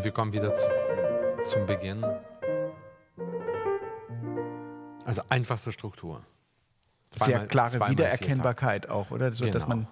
Und 0.00 0.04
wir 0.04 0.12
kommen 0.12 0.32
wieder 0.32 0.54
zu, 0.54 0.70
zum 1.44 1.66
Beginn. 1.66 2.02
Also 5.04 5.20
einfachste 5.28 5.72
Struktur. 5.72 6.22
Sehr 7.10 7.26
Zweimal- 7.26 7.46
klare 7.48 7.70
zweimal 7.72 7.90
Wiedererkennbarkeit 7.90 8.88
auch, 8.88 9.10
oder? 9.10 9.30
So, 9.34 9.44
dass 9.50 9.64
Genau. 9.66 9.76
man 9.76 9.88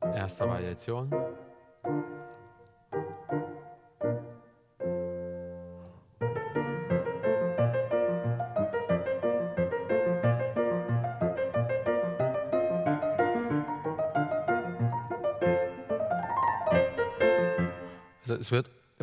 Viertakt. 0.00 0.16
Erste 0.16 0.48
Variation. 0.48 1.10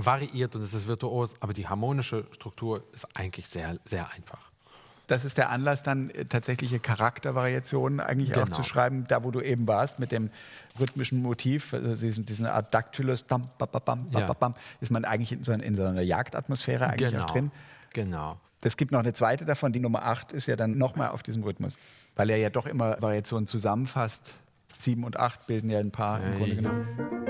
Variiert 0.05 0.55
und 0.55 0.61
es 0.61 0.73
ist 0.73 0.87
virtuos, 0.87 1.35
aber 1.41 1.53
die 1.53 1.67
harmonische 1.67 2.25
Struktur 2.31 2.83
ist 2.93 3.07
eigentlich 3.15 3.47
sehr, 3.47 3.77
sehr 3.85 4.11
einfach. 4.11 4.49
Das 5.07 5.25
ist 5.25 5.39
der 5.39 5.49
Anlass, 5.49 5.81
dann 5.81 6.11
äh, 6.11 6.25
tatsächliche 6.25 6.79
Charaktervariationen 6.79 7.99
eigentlich 7.99 8.35
auch 8.37 8.45
Genau. 8.45 8.55
zu 8.57 8.63
schreiben, 8.63 9.05
da 9.07 9.23
wo 9.23 9.31
du 9.31 9.41
eben 9.41 9.67
warst, 9.67 9.97
mit 9.99 10.11
dem 10.11 10.29
rhythmischen 10.79 11.21
Motiv, 11.21 11.73
also 11.73 11.95
diesen, 11.95 12.25
diesen 12.25 12.45
Art 12.45 12.73
Dactylus, 12.73 13.23
bam, 13.23 13.49
bam, 13.57 13.67
bam, 13.71 13.81
bam, 13.83 14.07
Ja. 14.11 14.33
bam, 14.33 14.53
ist 14.81 14.91
man 14.91 15.05
eigentlich 15.05 15.31
in 15.31 15.43
so, 15.43 15.51
einer- 15.51 15.63
in 15.63 15.75
so 15.75 15.83
einer 15.83 16.01
Jagdatmosphäre 16.01 16.87
eigentlich 16.87 17.11
genau. 17.11 17.23
auch 17.25 17.31
drin. 17.31 17.51
Genau. 17.93 18.37
Es 18.61 18.77
gibt 18.77 18.91
noch 18.91 18.99
eine 18.99 19.13
zweite 19.13 19.45
davon, 19.45 19.73
die 19.73 19.79
Nummer 19.79 20.03
8 20.05 20.31
ist 20.31 20.45
ja 20.45 20.55
dann 20.55 20.77
nochmal 20.77 21.09
auf 21.09 21.23
diesem 21.23 21.43
Rhythmus, 21.43 21.77
weil 22.15 22.29
er 22.29 22.37
ja 22.37 22.49
doch 22.49 22.65
immer 22.67 23.01
Variationen 23.01 23.47
zusammenfasst. 23.47 24.35
7 24.77 25.03
und 25.03 25.17
8 25.17 25.47
bilden 25.47 25.69
ja 25.69 25.79
ein 25.79 25.91
Paar 25.91 26.21
im 26.23 26.37
Grunde 26.37 26.55
genommen. 26.55 27.28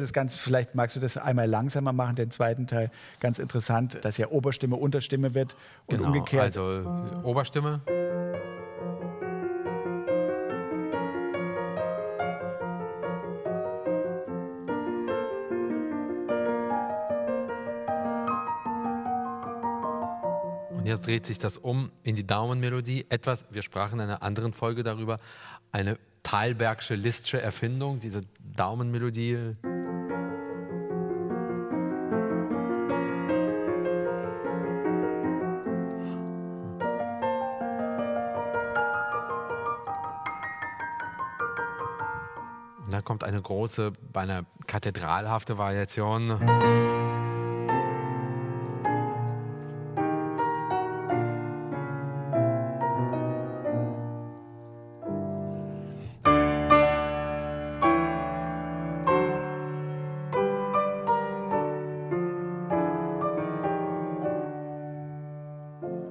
Ist 0.00 0.04
es 0.04 0.12
ganz, 0.12 0.36
vielleicht 0.36 0.74
magst 0.74 0.96
du 0.96 1.00
das 1.00 1.16
einmal 1.16 1.46
langsamer 1.46 1.92
machen, 1.92 2.16
den 2.16 2.30
zweiten 2.30 2.66
Teil. 2.66 2.90
Ganz 3.20 3.38
interessant, 3.38 3.98
dass 4.02 4.16
ja 4.16 4.28
Oberstimme 4.28 4.76
Unterstimme 4.76 5.34
wird 5.34 5.56
und 5.86 5.98
genau, 5.98 6.08
umgekehrt. 6.08 6.42
Also 6.42 6.84
Oberstimme. 7.22 7.80
Und 20.70 20.88
jetzt 20.88 21.06
dreht 21.06 21.26
sich 21.26 21.38
das 21.38 21.58
um 21.58 21.90
in 22.02 22.16
die 22.16 22.26
Daumenmelodie. 22.26 23.04
Etwas, 23.10 23.44
wir 23.50 23.60
sprachen 23.60 24.00
in 24.00 24.06
einer 24.06 24.22
anderen 24.22 24.54
Folge 24.54 24.82
darüber, 24.82 25.18
eine 25.72 25.98
Thalbergsche 26.22 26.94
Listsche 26.94 27.40
Erfindung, 27.40 28.00
diese 28.00 28.22
Daumenmelodie. 28.56 29.56
Große, 43.50 43.92
eine 44.12 44.46
kathedralhafte 44.68 45.58
Variation. 45.58 46.30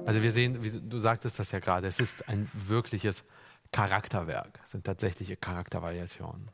Also 0.04 0.22
wir 0.22 0.30
sehen, 0.30 0.62
wie 0.62 0.78
du 0.78 0.98
sagtest 0.98 1.38
das 1.38 1.52
ja 1.52 1.58
gerade, 1.58 1.86
es 1.86 2.00
ist 2.00 2.28
ein 2.28 2.50
wirkliches 2.52 3.24
Charakterwerk, 3.72 4.60
es 4.62 4.72
sind 4.72 4.84
tatsächliche 4.84 5.38
Charaktervariationen. 5.38 6.50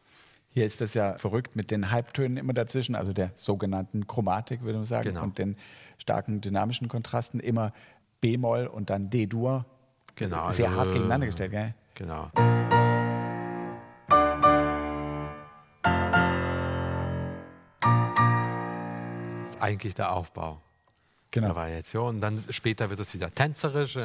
Hier 0.56 0.64
ist 0.64 0.80
das 0.80 0.94
ja 0.94 1.18
verrückt 1.18 1.54
mit 1.54 1.70
den 1.70 1.90
Halbtönen 1.90 2.38
immer 2.38 2.54
dazwischen, 2.54 2.94
also 2.94 3.12
der 3.12 3.30
sogenannten 3.36 4.06
Chromatik, 4.06 4.62
würde 4.62 4.78
man 4.78 4.86
sagen, 4.86 5.10
Genau. 5.10 5.22
und 5.22 5.36
den 5.36 5.54
starken 5.98 6.40
dynamischen 6.40 6.88
Kontrasten. 6.88 7.40
Immer 7.40 7.74
B-Moll 8.22 8.66
und 8.66 8.88
dann 8.88 9.10
D-Dur. 9.10 9.66
Genau. 10.14 10.50
Sehr 10.52 10.68
also, 10.68 10.78
hart 10.80 10.92
gegeneinander 10.94 11.26
gestellt, 11.26 11.50
gell? 11.50 11.74
Genau. 11.94 12.30
Das 19.42 19.50
ist 19.50 19.60
eigentlich 19.60 19.94
der 19.94 20.12
Aufbau 20.12 20.62
Genau. 21.32 21.48
der 21.48 21.56
Variation. 21.56 22.18
Dann 22.18 22.42
später 22.48 22.88
wird 22.88 23.00
es 23.00 23.12
wieder 23.12 23.30
tänzerisch. 23.30 23.98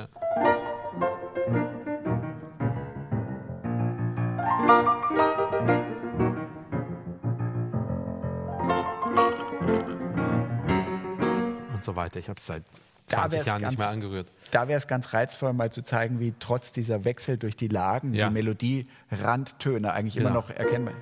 Und 11.81 11.85
so 11.85 11.95
weiter. 11.95 12.19
Ich 12.19 12.29
habe 12.29 12.37
es 12.37 12.45
seit 12.45 12.61
Da 13.07 13.21
20 13.23 13.39
wär's 13.39 13.47
Jahren 13.47 13.61
nicht 13.63 13.79
mehr 13.79 13.89
angerührt. 13.89 14.27
Da 14.51 14.67
wäre 14.67 14.77
es 14.77 14.85
ganz 14.87 15.13
reizvoll, 15.13 15.51
mal 15.53 15.71
zu 15.71 15.83
zeigen, 15.83 16.19
wie 16.19 16.31
trotz 16.39 16.71
dieser 16.71 17.05
Wechsel 17.05 17.37
durch 17.39 17.55
die 17.55 17.69
Lagen 17.69 18.13
Ja. 18.13 18.27
die 18.27 18.33
Melodie 18.35 18.87
Randtöne 19.09 19.91
eigentlich 19.91 20.15
immer 20.15 20.29
Genau. 20.29 20.41
noch 20.41 20.51
erkennbar. 20.51 20.93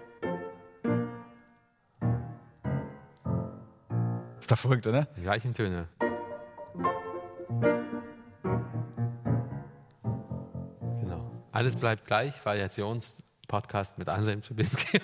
Ist 4.40 4.50
doch 4.50 4.58
verrückt, 4.58 4.88
oder? 4.88 5.08
Die 5.18 5.22
gleichen 5.22 5.54
Töne. 5.54 5.90
Genau. 11.00 11.30
Alles 11.52 11.76
bleibt 11.76 12.06
gleich. 12.06 12.34
Variationspodcast 12.46 13.98
mit 13.98 14.10
Anselm 14.10 14.42
Czubinski. 14.42 15.00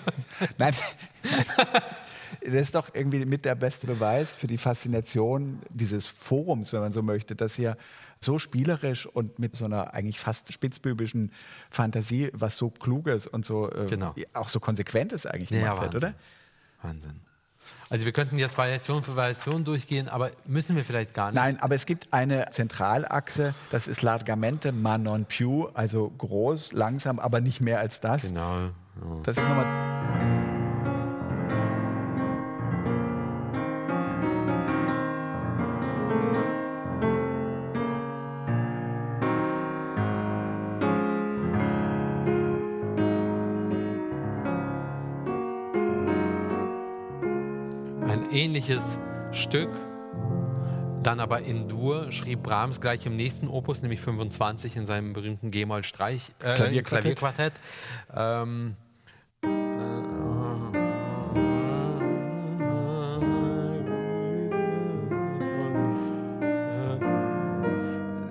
Nein, 0.58 0.74
das 2.46 2.54
ist 2.62 2.74
doch 2.74 2.88
irgendwie 2.94 3.24
mit 3.26 3.44
der 3.44 3.54
beste 3.54 3.86
Beweis 3.86 4.34
für 4.34 4.46
die 4.46 4.58
Faszination 4.58 5.60
dieses 5.70 6.06
Forums, 6.06 6.72
wenn 6.72 6.80
man 6.80 6.92
so 6.92 7.02
möchte, 7.02 7.34
dass 7.36 7.54
hier 7.54 7.76
so 8.20 8.38
spielerisch 8.38 9.06
und 9.06 9.38
mit 9.38 9.56
so 9.56 9.64
einer 9.66 9.92
eigentlich 9.92 10.18
fast 10.18 10.52
spitzbübischen 10.52 11.32
Fantasie 11.70 12.30
was 12.32 12.56
so 12.56 12.70
Kluges 12.70 13.26
und 13.26 13.44
so 13.44 13.70
äh, 13.70 13.86
Genau. 13.86 14.14
auch 14.32 14.48
so 14.48 14.58
Konsequentes 14.60 15.26
eigentlich 15.26 15.50
Ja, 15.50 15.58
gemacht 15.74 15.82
wird, 15.82 15.94
Wahnsinn. 15.94 16.08
oder? 16.10 16.88
Wahnsinn. 16.88 17.20
Also 17.90 18.04
wir 18.06 18.12
könnten 18.12 18.38
jetzt 18.38 18.56
Variation 18.58 19.02
für 19.02 19.16
Variation 19.16 19.64
durchgehen, 19.64 20.08
aber 20.08 20.30
müssen 20.44 20.76
wir 20.76 20.84
vielleicht 20.84 21.14
gar 21.14 21.26
nicht. 21.30 21.34
Nein, 21.36 21.60
aber 21.60 21.74
es 21.74 21.84
gibt 21.86 22.12
eine 22.12 22.48
Zentralachse, 22.52 23.54
das 23.70 23.86
ist 23.88 24.02
largamente 24.02 24.72
ma 24.72 24.98
non 24.98 25.24
più, 25.24 25.66
also 25.74 26.10
groß, 26.16 26.72
langsam, 26.72 27.18
aber 27.18 27.40
nicht 27.40 27.60
mehr 27.60 27.80
als 27.80 28.00
das. 28.00 28.22
Genau. 28.28 28.58
Ja. 28.58 28.70
Das 29.24 29.36
ist 29.36 29.42
nochmal. 29.42 29.95
Dann 51.06 51.20
aber 51.20 51.40
in 51.40 51.68
Dur, 51.68 52.10
schrieb 52.10 52.42
Brahms 52.42 52.80
gleich 52.80 53.06
im 53.06 53.16
nächsten 53.16 53.48
Opus, 53.48 53.80
nämlich 53.82 54.00
25 54.00 54.74
in 54.76 54.86
seinem 54.86 55.12
berühmten 55.12 55.52
G-Moll-Streich, 55.52 56.32
äh, 56.42 56.54
Klavierquartett. 56.54 57.16
Klavierquartett. 57.16 57.52
Ähm, 58.14 58.74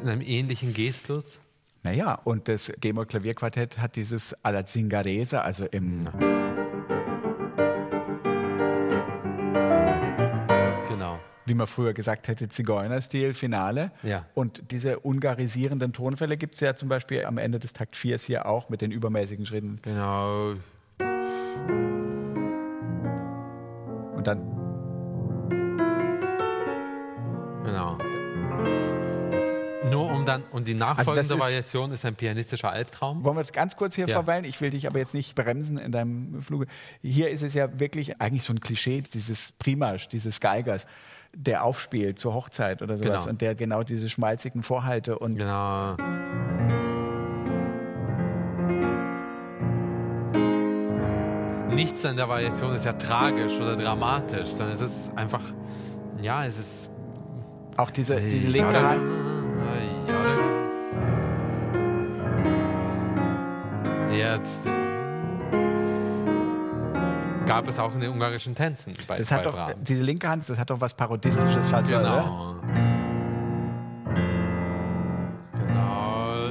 in 0.01 0.09
einem 0.09 0.21
ähnlichen 0.21 0.73
Gestus. 0.73 1.39
Naja, 1.83 2.19
und 2.25 2.49
das 2.49 2.71
G-Moll-Klavierquartett 2.81 3.77
hat 3.77 3.95
dieses 3.95 4.35
alla 4.43 4.65
Zingarese, 4.65 5.41
also 5.41 5.65
im. 5.65 6.09
Genau. 6.11 6.44
Wie 11.45 11.53
man 11.53 11.67
früher 11.67 11.93
gesagt 11.93 12.27
hätte, 12.27 12.49
Zigeunerstil, 12.49 13.33
Finale. 13.33 13.91
Ja. 14.03 14.25
Und 14.33 14.71
diese 14.71 14.99
ungarisierenden 14.99 15.93
Tonfälle 15.93 16.37
gibt 16.37 16.55
es 16.55 16.59
ja 16.59 16.75
zum 16.75 16.89
Beispiel 16.89 17.25
am 17.25 17.37
Ende 17.37 17.59
des 17.59 17.73
Takt 17.73 17.95
4 17.95 18.17
hier 18.17 18.45
auch 18.45 18.69
mit 18.69 18.81
den 18.81 18.91
übermäßigen 18.91 19.45
Schritten. 19.45 19.79
Genau. 19.83 20.55
Und 24.15 24.27
dann, 24.27 24.64
dann, 30.41 30.43
und 30.51 30.67
die 30.67 30.73
nachfolgende 30.73 31.19
Also 31.19 31.29
das 31.29 31.37
ist- 31.37 31.43
Variation 31.43 31.91
ist 31.91 32.05
ein 32.05 32.15
pianistischer 32.15 32.69
Albtraum. 32.71 33.23
wollen 33.23 33.37
wir 33.37 33.43
ganz 33.45 33.75
kurz 33.75 33.95
hier 33.95 34.07
Ja. 34.07 34.13
verweilen? 34.13 34.45
Ich 34.45 34.61
will 34.61 34.69
dich 34.69 34.87
aber 34.87 34.99
jetzt 34.99 35.13
nicht 35.13 35.35
bremsen 35.35 35.77
in 35.77 35.91
deinem 35.91 36.41
Fluge. 36.41 36.67
Hier 37.01 37.29
ist 37.29 37.41
es 37.43 37.53
ja 37.53 37.79
wirklich 37.79 38.19
eigentlich 38.21 38.43
so 38.43 38.53
ein 38.53 38.59
Klischee, 38.59 39.01
dieses 39.01 39.51
Primasch, 39.53 40.07
dieses 40.09 40.39
Geigers, 40.39 40.87
der 41.33 41.63
aufspielt 41.63 42.17
zur 42.19 42.33
Hochzeit 42.33 42.81
oder 42.81 42.97
sowas 42.97 43.23
Genau. 43.23 43.29
und 43.29 43.41
der 43.41 43.55
genau 43.55 43.83
diese 43.83 44.09
schmalzigen 44.09 44.63
Vorhalte 44.63 45.19
und 45.19 45.35
Genau. 45.35 45.95
Nichts 51.73 52.05
an 52.05 52.15
der 52.15 52.29
Variation 52.29 52.73
ist 52.73 52.85
ja 52.85 52.93
tragisch 52.93 53.59
oder 53.59 53.75
dramatisch, 53.75 54.47
sondern 54.49 54.71
es 54.75 54.81
ist 54.81 55.17
einfach, 55.17 55.41
ja, 56.21 56.45
es 56.45 56.57
ist. 56.57 56.89
auch 57.77 57.89
diese, 57.91 58.15
diese 58.15 58.47
linke 58.47 58.81
Hand. 58.81 59.09
Jetzt. 64.11 64.63
gab 67.45 67.67
es 67.67 67.77
auch 67.79 67.93
in 67.93 67.99
den 67.99 68.09
ungarischen 68.11 68.55
Tänzen 68.55 68.93
bei, 69.07 69.17
Das 69.17 69.29
bei 69.29 69.35
hat 69.35 69.45
doch, 69.45 69.53
Brahms. 69.53 69.75
diese 69.81 70.03
linke 70.03 70.27
Hand, 70.27 70.49
das 70.49 70.57
hat 70.57 70.69
doch 70.71 70.81
was 70.81 70.93
Parodistisches 70.95 71.69
fast, 71.69 71.91
oder? 71.91 71.99
Genau. 71.99 72.55
Genau. 75.53 76.45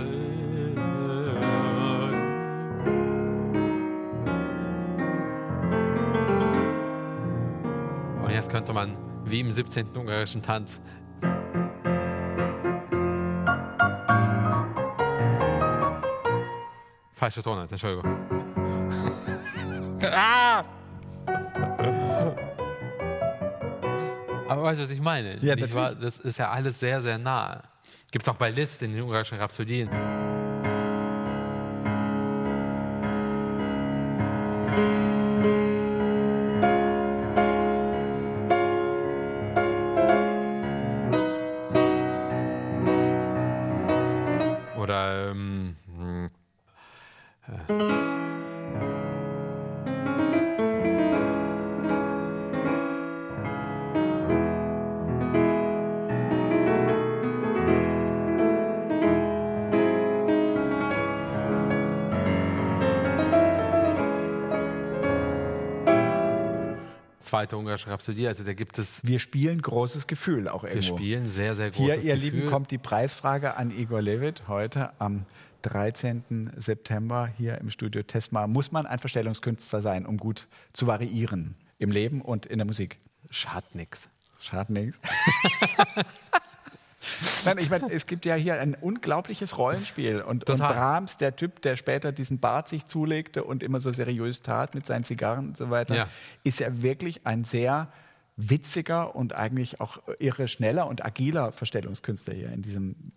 Und 8.25 8.31
jetzt 8.31 8.51
könnte 8.51 8.73
man, 8.73 8.97
wie 9.25 9.41
im 9.41 9.51
17. 9.51 9.97
ungarischen 9.97 10.43
Tanz, 10.43 10.81
Falsche 17.25 17.43
Tonart, 17.43 17.73
Entschuldigung. 17.73 18.05
ah! 20.13 20.63
Aber 24.47 24.63
weißt 24.63 24.79
du, 24.79 24.85
was 24.85 24.91
ich 24.91 25.01
meine? 25.01 25.39
Ja, 25.41 25.55
Nicht 25.55 25.73
wahr? 25.73 25.95
das 25.95 26.19
ist 26.19 26.39
ja 26.39 26.51
alles 26.51 26.79
sehr, 26.79 27.01
sehr 27.01 27.17
nah. 27.17 27.63
Gibt 28.11 28.27
es 28.27 28.29
auch 28.29 28.37
bei 28.37 28.51
Liszt 28.51 28.83
in 28.83 28.93
den 28.93 29.03
ungarischen 29.03 29.39
Rhapsodien. 29.39 29.89
Zweite 67.55 67.57
ungarische 67.59 67.91
Rhapsodie. 67.91 68.27
Also 68.27 68.45
da 68.45 68.53
gibt 68.53 68.79
es, 68.79 69.05
Wir 69.05 69.19
spielen 69.19 69.61
großes 69.63 70.07
Gefühl 70.07 70.49
auch 70.49 70.63
wir 70.63 70.71
irgendwo. 70.71 70.97
spielen 70.97 71.27
sehr, 71.29 71.55
sehr 71.55 71.71
Hier, 71.73 71.89
großes 71.89 72.05
ihr 72.05 72.15
Gefühl. 72.15 72.31
Lieben, 72.41 72.51
kommt 72.51 72.71
die 72.71 72.79
Preisfrage 72.79 73.57
an 73.57 73.71
Igor 73.71 74.03
Levit 74.03 74.49
heute 74.49 74.93
am 75.01 75.27
13. 75.63 76.53
September 76.57 77.27
hier 77.39 77.59
im 77.59 77.71
Studio 77.71 78.03
Tesma. 78.03 78.47
Muss 78.47 78.73
man 78.73 78.87
ein 78.87 78.99
Verstellungskünstler 78.99 79.81
sein, 79.81 80.05
um 80.07 80.19
gut 80.19 80.47
zu 80.73 80.87
variieren 80.87 81.57
im 81.79 81.91
Leben 81.91 82.21
und 82.21 82.47
in 82.47 82.59
der 82.59 82.67
Musik? 82.67 82.99
Schadet 83.31 83.75
nix. 83.75 84.09
Schade 84.41 84.73
nichts. 84.73 84.99
Nein, 87.45 87.59
ich 87.59 87.71
meine, 87.71 87.91
es 87.91 88.07
gibt 88.07 88.25
ja 88.25 88.35
hier 88.35 88.61
ein 88.61 88.75
unglaubliches 88.75 89.59
Rollenspiel. 89.59 90.21
Und, 90.21 90.49
und. 90.49 90.59
Brahms, 90.59 91.17
der 91.17 91.37
Typ, 91.37 91.63
der 91.63 91.77
später 91.77 92.13
diesen 92.13 92.39
Bart 92.39 92.69
sich 92.69 92.87
zulegte 92.87 93.45
und 93.45 93.63
immer 93.63 93.81
so 93.81 93.93
seriös 93.93 94.43
tat 94.43 94.75
mit 94.75 94.87
seinen 94.87 95.05
Zigarren 95.05 95.49
und 95.49 95.57
so 95.57 95.71
weiter, 95.71 95.95
Ja. 95.95 96.09
ist 96.43 96.61
ja 96.61 96.83
wirklich 96.83 97.27
ein 97.27 97.45
sehr 97.45 97.89
witziger 98.37 99.15
und 99.15 99.35
eigentlich 99.35 99.81
auch 99.81 99.99
irre 100.19 100.49
schneller 100.49 100.87
und 100.87 101.05
agiler 101.05 101.53
Verstellungskünstler 101.53 102.35
hier 102.35 102.53
in 102.53 102.63
diesem. 102.63 103.13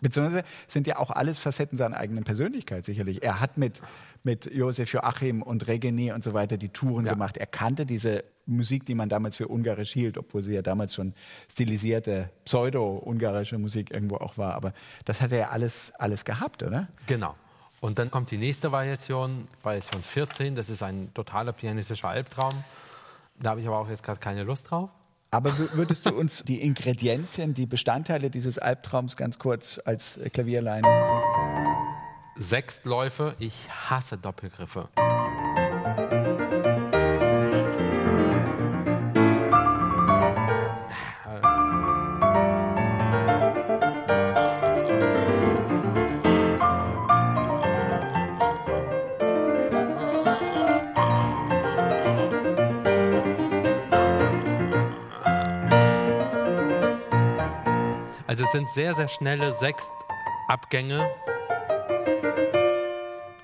Beziehungsweise 0.00 0.44
sind 0.66 0.86
ja 0.88 0.98
auch 0.98 1.10
alles 1.10 1.38
Facetten 1.38 1.78
seiner 1.78 1.96
eigenen 1.96 2.24
Persönlichkeit 2.24 2.84
sicherlich. 2.84 3.22
Er 3.22 3.38
hat 3.38 3.56
mit, 3.56 3.80
mit 4.24 4.46
Josef 4.52 4.92
Joachim 4.92 5.42
und 5.42 5.66
Regeni 5.66 6.12
und 6.12 6.22
so 6.22 6.32
weiter 6.32 6.56
die 6.56 6.68
Touren 6.68 7.06
Ja. 7.06 7.12
gemacht. 7.12 7.36
Er 7.36 7.46
kannte 7.46 7.86
diese 7.86 8.24
Musik, 8.46 8.84
die 8.86 8.94
man 8.94 9.08
damals 9.08 9.36
für 9.36 9.48
ungarisch 9.48 9.92
hielt, 9.92 10.18
obwohl 10.18 10.42
sie 10.42 10.54
ja 10.54 10.62
damals 10.62 10.94
schon 10.94 11.14
stilisierte 11.50 12.30
pseudo-ungarische 12.44 13.58
Musik 13.58 13.90
irgendwo 13.90 14.16
auch 14.16 14.38
war. 14.38 14.54
Aber 14.54 14.72
das 15.04 15.20
hat 15.20 15.32
er 15.32 15.38
ja 15.38 15.48
alles, 15.50 15.92
alles 15.98 16.24
gehabt, 16.24 16.62
oder? 16.62 16.88
Genau. 17.06 17.34
Und 17.80 17.98
dann 17.98 18.10
kommt 18.10 18.30
die 18.30 18.38
nächste 18.38 18.70
Variation, 18.72 19.48
Variation 19.62 20.02
14. 20.02 20.54
Das 20.54 20.70
ist 20.70 20.82
ein 20.82 21.12
totaler 21.14 21.52
pianistischer 21.52 22.08
Albtraum. 22.08 22.62
Da 23.40 23.50
habe 23.50 23.60
ich 23.60 23.66
aber 23.66 23.78
auch 23.78 23.88
jetzt 23.88 24.02
gerade 24.04 24.20
keine 24.20 24.44
Lust 24.44 24.70
drauf. 24.70 24.88
Aber 25.32 25.50
wür- 25.50 25.72
würdest 25.74 26.04
du 26.06 26.14
uns 26.14 26.44
die 26.44 26.60
Ingredienzien, 26.60 27.54
die 27.54 27.64
Bestandteile 27.66 28.28
dieses 28.30 28.58
Albtraums 28.58 29.16
ganz 29.16 29.38
kurz 29.38 29.80
als 29.84 30.20
Klavierlein 30.32 30.84
Sechstläufe, 32.42 33.36
ich 33.38 33.68
hasse 33.70 34.18
Doppelgriffe. 34.18 34.88
Also 58.26 58.44
es 58.44 58.52
sind 58.52 58.68
sehr, 58.70 58.94
sehr 58.94 59.08
schnelle 59.08 59.52
Sechstabgänge 59.52 61.08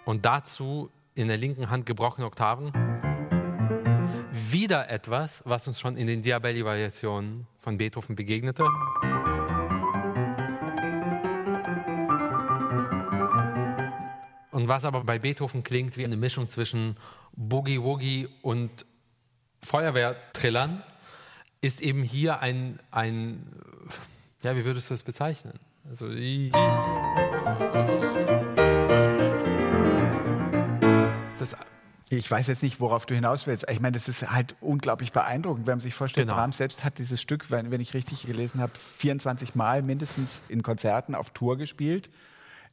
und 0.09 0.25
dazu 0.25 0.91
in 1.15 1.29
der 1.29 1.37
linken 1.37 1.69
Hand 1.69 1.85
gebrochene 1.85 2.27
Oktaven. 2.27 2.73
Wieder 4.33 4.89
etwas, 4.89 5.43
was 5.45 5.69
uns 5.69 5.79
schon 5.79 5.99
in 5.99 6.07
den 6.07 6.23
Diabelli-Variationen 6.23 7.47
von 7.59 7.77
Beethoven 7.77 8.17
begegnete. 8.17 8.65
Und 14.51 14.67
was 14.67 14.87
aber 14.87 15.05
bei 15.05 15.19
Beethoven 15.19 15.63
klingt 15.63 15.99
wie 15.99 16.07
eine 16.07 16.17
Mischung 16.17 16.49
zwischen 16.49 16.97
Boogie 17.37 17.83
Woogie 17.83 18.29
und 18.41 18.87
Feuerwehrtrillern, 19.63 20.83
ist 21.61 21.83
eben 21.83 22.03
hier 22.03 22.41
ein, 22.41 22.81
ein, 22.91 23.45
ja, 24.43 24.57
wie 24.57 24.65
würdest 24.65 24.89
du 24.89 24.95
es 24.95 25.03
bezeichnen? 25.03 25.59
Also, 25.87 26.09
das 31.41 31.57
Ich 32.11 32.31
weiß 32.31 32.47
jetzt 32.47 32.63
nicht, 32.63 32.81
worauf 32.81 33.05
du 33.07 33.15
hinaus 33.15 33.47
willst. 33.47 33.69
Ich 33.71 33.81
meine, 33.81 33.93
das 33.93 34.09
ist 34.09 34.31
halt 34.31 34.55
unglaublich 34.61 35.13
beeindruckend, 35.13 35.67
wenn 35.67 35.75
man 35.75 35.81
sich 35.81 35.95
vorstellt, 35.95 36.27
Genau. 36.27 36.39
Brahms 36.39 36.57
selbst 36.57 36.85
hat 36.85 36.99
dieses 36.99 37.21
Stück, 37.21 37.51
wenn, 37.51 37.71
wenn 37.71 37.81
ich 37.81 37.93
richtig 37.95 38.27
gelesen 38.27 38.61
habe, 38.61 38.73
24 38.97 39.55
Mal 39.55 39.83
mindestens 39.83 40.43
in 40.49 40.63
Konzerten 40.63 41.15
auf 41.15 41.31
Tour 41.31 41.59
gespielt. 41.59 42.09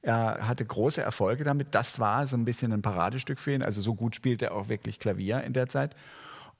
Er 0.01 0.47
hatte 0.47 0.63
große 0.63 1.01
Erfolge 1.01 1.43
damit. 1.43 1.69
Das 1.71 1.99
war 1.99 2.27
so 2.27 2.37
ein 2.37 2.45
bisschen 2.45 2.71
ein 2.71 2.81
Paradestück 2.81 3.39
für 3.39 3.53
ihn. 3.53 3.63
Also 3.63 3.81
so 3.81 3.95
gut 3.95 4.15
spielte 4.15 4.45
er 4.45 4.53
auch 4.53 4.69
wirklich 4.69 4.99
Klavier 4.99 5.43
in 5.43 5.53
der 5.53 5.67
Zeit. 5.67 5.95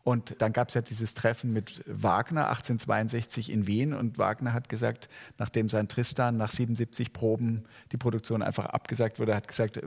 Und 0.05 0.39
dann 0.39 0.53
gab 0.53 0.67
es 0.67 0.75
ja 0.75 0.81
dieses 0.81 1.15
Treffen 1.15 1.51
mit 1.51 1.83
Wagner 1.87 2.49
1862 2.49 3.51
in 3.51 3.65
Wien 3.65 3.91
und 3.91 4.19
Wagner 4.19 4.53
hat 4.53 4.69
gesagt, 4.69 5.09
nachdem 5.39 5.67
sein 5.67 5.87
Tristan 5.87 6.37
nach 6.37 6.51
77 6.51 7.11
Proben 7.11 7.63
die 7.91 7.97
Produktion 7.97 8.43
einfach 8.43 8.67
abgesagt 8.67 9.17
wurde, 9.17 9.35
hat 9.35 9.47
gesagt, 9.47 9.77
äh, 9.77 9.81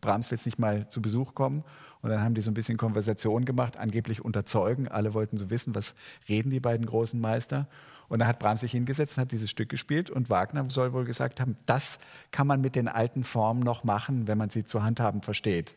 Brahms 0.00 0.30
will 0.30 0.38
nicht 0.44 0.60
mal 0.60 0.88
zu 0.90 1.02
Besuch 1.02 1.34
kommen. 1.34 1.64
Und 2.02 2.10
dann 2.10 2.22
haben 2.22 2.34
die 2.34 2.40
so 2.40 2.52
ein 2.52 2.54
bisschen 2.54 2.78
Konversation 2.78 3.44
gemacht, 3.44 3.76
angeblich 3.76 4.24
unter 4.24 4.46
Zeugen. 4.46 4.86
Alle 4.86 5.12
wollten 5.12 5.38
so 5.38 5.50
wissen, 5.50 5.74
was 5.74 5.96
reden 6.28 6.50
die 6.50 6.60
beiden 6.60 6.86
großen 6.86 7.20
Meister. 7.20 7.66
Und 8.08 8.20
dann 8.20 8.28
hat 8.28 8.38
Brahms 8.38 8.60
sich 8.60 8.70
hingesetzt 8.70 9.18
und 9.18 9.22
hat 9.22 9.32
dieses 9.32 9.50
Stück 9.50 9.70
gespielt. 9.70 10.08
Und 10.08 10.30
Wagner 10.30 10.70
soll 10.70 10.92
wohl 10.92 11.04
gesagt 11.04 11.40
haben, 11.40 11.56
das 11.66 11.98
kann 12.30 12.46
man 12.46 12.60
mit 12.60 12.76
den 12.76 12.86
alten 12.86 13.24
Formen 13.24 13.64
noch 13.64 13.82
machen, 13.82 14.28
wenn 14.28 14.38
man 14.38 14.50
sie 14.50 14.62
zu 14.62 14.84
handhaben 14.84 15.20
versteht. 15.20 15.74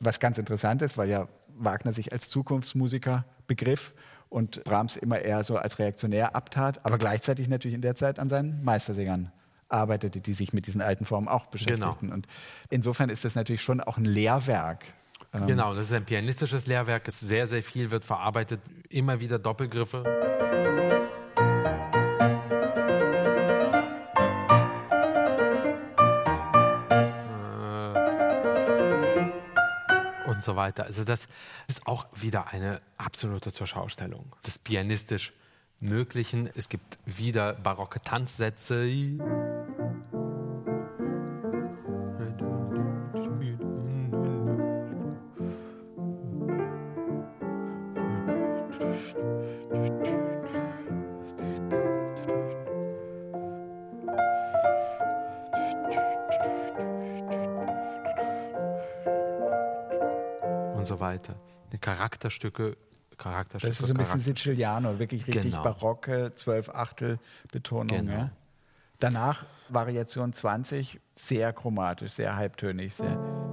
Was 0.00 0.18
ganz 0.18 0.38
interessant 0.38 0.80
ist, 0.80 0.96
weil 0.96 1.10
ja 1.10 1.28
Wagner 1.56 1.92
sich 1.92 2.10
als 2.10 2.30
Zukunftsmusiker 2.30 3.26
begriff 3.46 3.94
und 4.28 4.64
Brahms 4.64 4.96
immer 4.96 5.20
eher 5.20 5.44
so 5.44 5.56
als 5.56 5.78
reaktionär 5.78 6.34
abtat, 6.34 6.84
aber 6.84 6.98
gleichzeitig 6.98 7.48
natürlich 7.48 7.74
in 7.74 7.82
der 7.82 7.94
Zeit 7.94 8.18
an 8.18 8.28
seinen 8.28 8.64
Meistersingern 8.64 9.30
arbeitete, 9.68 10.20
die 10.20 10.32
sich 10.32 10.52
mit 10.52 10.66
diesen 10.66 10.80
alten 10.80 11.04
Formen 11.04 11.28
auch 11.28 11.46
beschäftigten. 11.46 12.12
Und 12.12 12.26
insofern 12.70 13.10
ist 13.10 13.24
das 13.24 13.34
natürlich 13.34 13.62
schon 13.62 13.80
auch 13.80 13.96
ein 13.96 14.04
Lehrwerk. 14.04 14.84
Ähm, 15.32 15.46
Genau, 15.46 15.74
das 15.74 15.86
ist 15.88 15.92
ein 15.92 16.04
pianistisches 16.04 16.66
Lehrwerk. 16.66 17.08
Es 17.08 17.20
sehr, 17.20 17.46
sehr 17.46 17.62
viel 17.62 17.90
wird 17.90 18.04
verarbeitet. 18.04 18.60
Immer 18.88 19.20
wieder 19.20 19.38
Doppelgriffe. 19.38 20.04
So 30.44 30.56
weiter. 30.56 30.84
Also 30.84 31.04
das 31.04 31.26
ist 31.68 31.86
auch 31.86 32.06
wieder 32.14 32.48
eine 32.48 32.82
absolute 32.98 33.50
Zurschaustellung 33.50 34.36
des 34.46 34.58
pianistisch 34.58 35.32
Möglichen. 35.80 36.50
Es 36.54 36.68
gibt 36.68 36.98
wieder 37.06 37.54
barocke 37.54 38.02
Tanzsätze. 38.02 38.84
Charakterstücke, 61.80 62.76
Charakterstücke. 63.18 63.70
Das 63.70 63.80
ist 63.80 63.86
so 63.86 63.92
ein 63.92 63.96
bisschen 63.96 64.20
Siciliano, 64.20 64.98
wirklich 64.98 65.26
richtig 65.26 65.50
Genau. 65.52 65.62
barocke, 65.62 66.32
zwölf 66.36 66.68
Achtel 66.68 67.18
Betonung. 67.52 67.98
Genau. 67.98 68.12
Ja? 68.12 68.30
Danach 69.00 69.44
Variation 69.68 70.32
20, 70.32 71.00
sehr 71.14 71.52
chromatisch, 71.52 72.12
sehr 72.12 72.36
halbtönig. 72.36 72.94
Sehr 72.94 73.43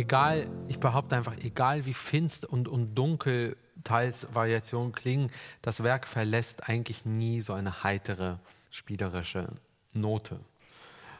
egal, 0.00 0.48
ich 0.68 0.80
behaupte 0.80 1.16
einfach, 1.16 1.36
egal 1.38 1.84
wie 1.84 1.94
finster 1.94 2.50
und, 2.50 2.68
und 2.68 2.94
dunkel 2.94 3.56
teils 3.84 4.28
Variationen 4.34 4.92
klingen, 4.92 5.30
das 5.62 5.82
Werk 5.82 6.08
verlässt 6.08 6.68
eigentlich 6.68 7.04
nie 7.04 7.40
so 7.40 7.52
eine 7.52 7.82
heitere, 7.82 8.38
spielerische 8.70 9.48
Note. 9.94 10.40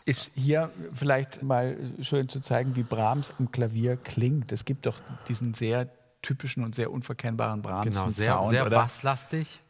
Ist 0.07 0.31
hier 0.35 0.71
vielleicht 0.93 1.43
mal 1.43 1.77
schön 2.01 2.29
zu 2.29 2.41
zeigen, 2.41 2.75
wie 2.75 2.83
Brahms 2.83 3.33
am 3.39 3.53
Klavier 3.53 3.97
klingt. 3.97 4.51
Es 4.51 4.65
gibt 4.65 4.87
doch 4.87 5.01
diesen 5.29 5.55
sehr 5.55 5.89
typischen 6.23 6.65
und 6.65 6.75
sehr 6.75 6.91
unverkennbaren 6.91 7.63
Brahms 7.63 7.87
Genau, 7.95 8.09
sehr, 8.09 8.35
Sound, 8.35 8.51
sehr 8.51 8.67
oder? 8.67 8.77
basslastig. 8.77 9.63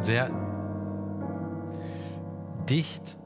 Sehr 0.00 0.30
dicht. 2.68 3.16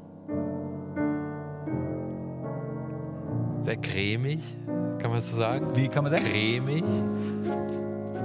Sehr 3.69 3.77
cremig, 3.83 4.41
kann 4.99 5.11
man 5.11 5.21
so 5.21 5.37
sagen? 5.37 5.77
Wie 5.77 5.89
kann 5.89 6.03
man 6.03 6.11
sagen? 6.11 6.25
Cremig. 6.25 6.83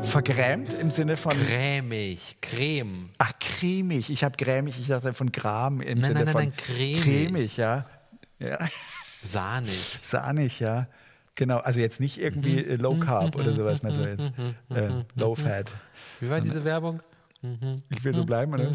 Vergrämt 0.04 0.74
im 0.74 0.90
Sinne 0.90 1.18
von 1.18 1.34
Cremig, 1.34 2.38
Creme. 2.40 3.10
Ach, 3.18 3.34
cremig. 3.42 4.10
Ich 4.10 4.24
habe 4.24 4.38
grämig. 4.38 4.80
Ich 4.80 4.88
dachte 4.88 5.14
von 5.14 5.34
Gram 5.34 5.82
im 5.82 6.00
Nein, 6.00 6.06
Sinne 6.08 6.24
nein, 6.24 6.24
nein, 6.24 6.32
von 6.32 6.44
nein, 6.44 6.54
cremig. 6.56 7.02
cremig, 7.04 7.58
ja. 7.58 7.84
ja. 8.40 8.58
Sahnig. 9.22 10.00
Sahnig, 10.02 10.62
ja. 10.62 10.88
Genau, 11.36 11.58
also 11.58 11.82
jetzt 11.82 12.00
nicht 12.00 12.22
irgendwie 12.22 12.64
Mhm. 12.64 12.80
Low 12.82 12.96
Carb 12.96 13.36
oder 13.36 13.52
sowas, 13.52 13.84
mehr 13.84 13.92
so 13.92 14.02
jetzt. 14.06 14.24
Äh, 14.74 14.92
low 15.16 15.36
Fat. 15.36 15.70
Wie 16.22 16.30
war 16.30 16.40
diese 16.40 16.64
Werbung? 16.64 17.02
Ich 17.90 18.04
will 18.04 18.14
so 18.14 18.24
bleiben, 18.24 18.54
oder? 18.54 18.70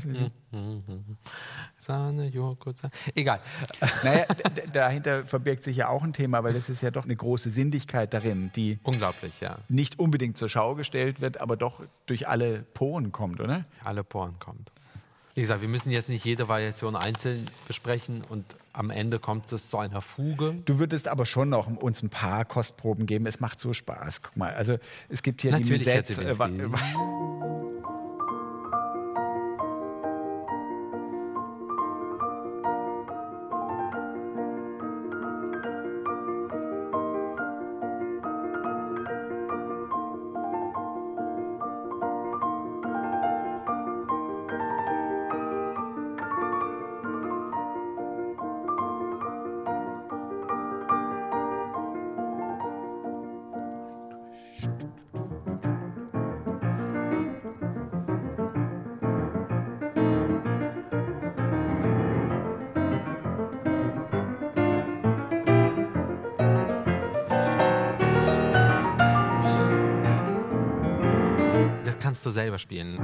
Mhm. 0.50 1.16
Sahne, 1.76 2.26
Joghurt, 2.28 2.78
Sahne. 2.78 2.92
Egal. 3.14 3.40
Naja, 4.04 4.26
dahinter 4.72 5.24
verbirgt 5.24 5.64
sich 5.64 5.78
ja 5.78 5.88
auch 5.88 6.02
ein 6.02 6.12
Thema, 6.12 6.44
weil 6.44 6.54
es 6.54 6.68
ist 6.68 6.82
ja 6.82 6.90
doch 6.90 7.04
eine 7.04 7.16
große 7.16 7.50
Sinnlichkeit 7.50 8.14
darin, 8.14 8.50
die 8.54 8.78
Unglaublich, 8.82 9.40
ja. 9.40 9.58
nicht 9.68 9.98
unbedingt 9.98 10.36
zur 10.36 10.48
Schau 10.48 10.74
gestellt 10.74 11.20
wird, 11.20 11.40
aber 11.40 11.56
doch 11.56 11.82
durch 12.06 12.28
alle 12.28 12.62
Poren 12.74 13.10
kommt, 13.10 13.40
oder? 13.40 13.64
Alle 13.82 14.04
Poren 14.04 14.38
kommt. 14.38 14.70
Wie 15.34 15.40
gesagt, 15.40 15.62
wir 15.62 15.68
müssen 15.68 15.92
jetzt 15.92 16.08
nicht 16.08 16.24
jede 16.24 16.48
Variation 16.48 16.96
einzeln 16.96 17.48
besprechen 17.68 18.24
und 18.28 18.44
am 18.72 18.90
Ende 18.90 19.20
kommt 19.20 19.52
es 19.52 19.68
zu 19.68 19.78
einer 19.78 20.00
Fuge. 20.00 20.56
Du 20.64 20.80
würdest 20.80 21.06
aber 21.06 21.26
schon 21.26 21.48
noch 21.48 21.68
uns 21.68 22.02
ein 22.02 22.10
paar 22.10 22.44
Kostproben 22.44 23.06
geben. 23.06 23.24
Es 23.26 23.38
macht 23.38 23.60
so 23.60 23.72
Spaß. 23.72 24.22
Guck 24.22 24.36
mal, 24.36 24.52
also 24.54 24.78
es 25.08 25.22
gibt 25.22 25.42
hier 25.42 25.52
Natürlich, 25.52 25.84
die 25.84 25.90
Musette. 25.90 26.14
Kannst 72.08 72.24
du 72.24 72.30
selber 72.30 72.56
spielen. 72.56 72.94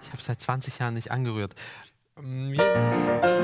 Ich 0.00 0.12
habe 0.12 0.22
seit 0.22 0.40
20 0.40 0.78
Jahren 0.78 0.94
nicht 0.94 1.10
angerührt. 1.10 1.56
Ah. 2.14 3.35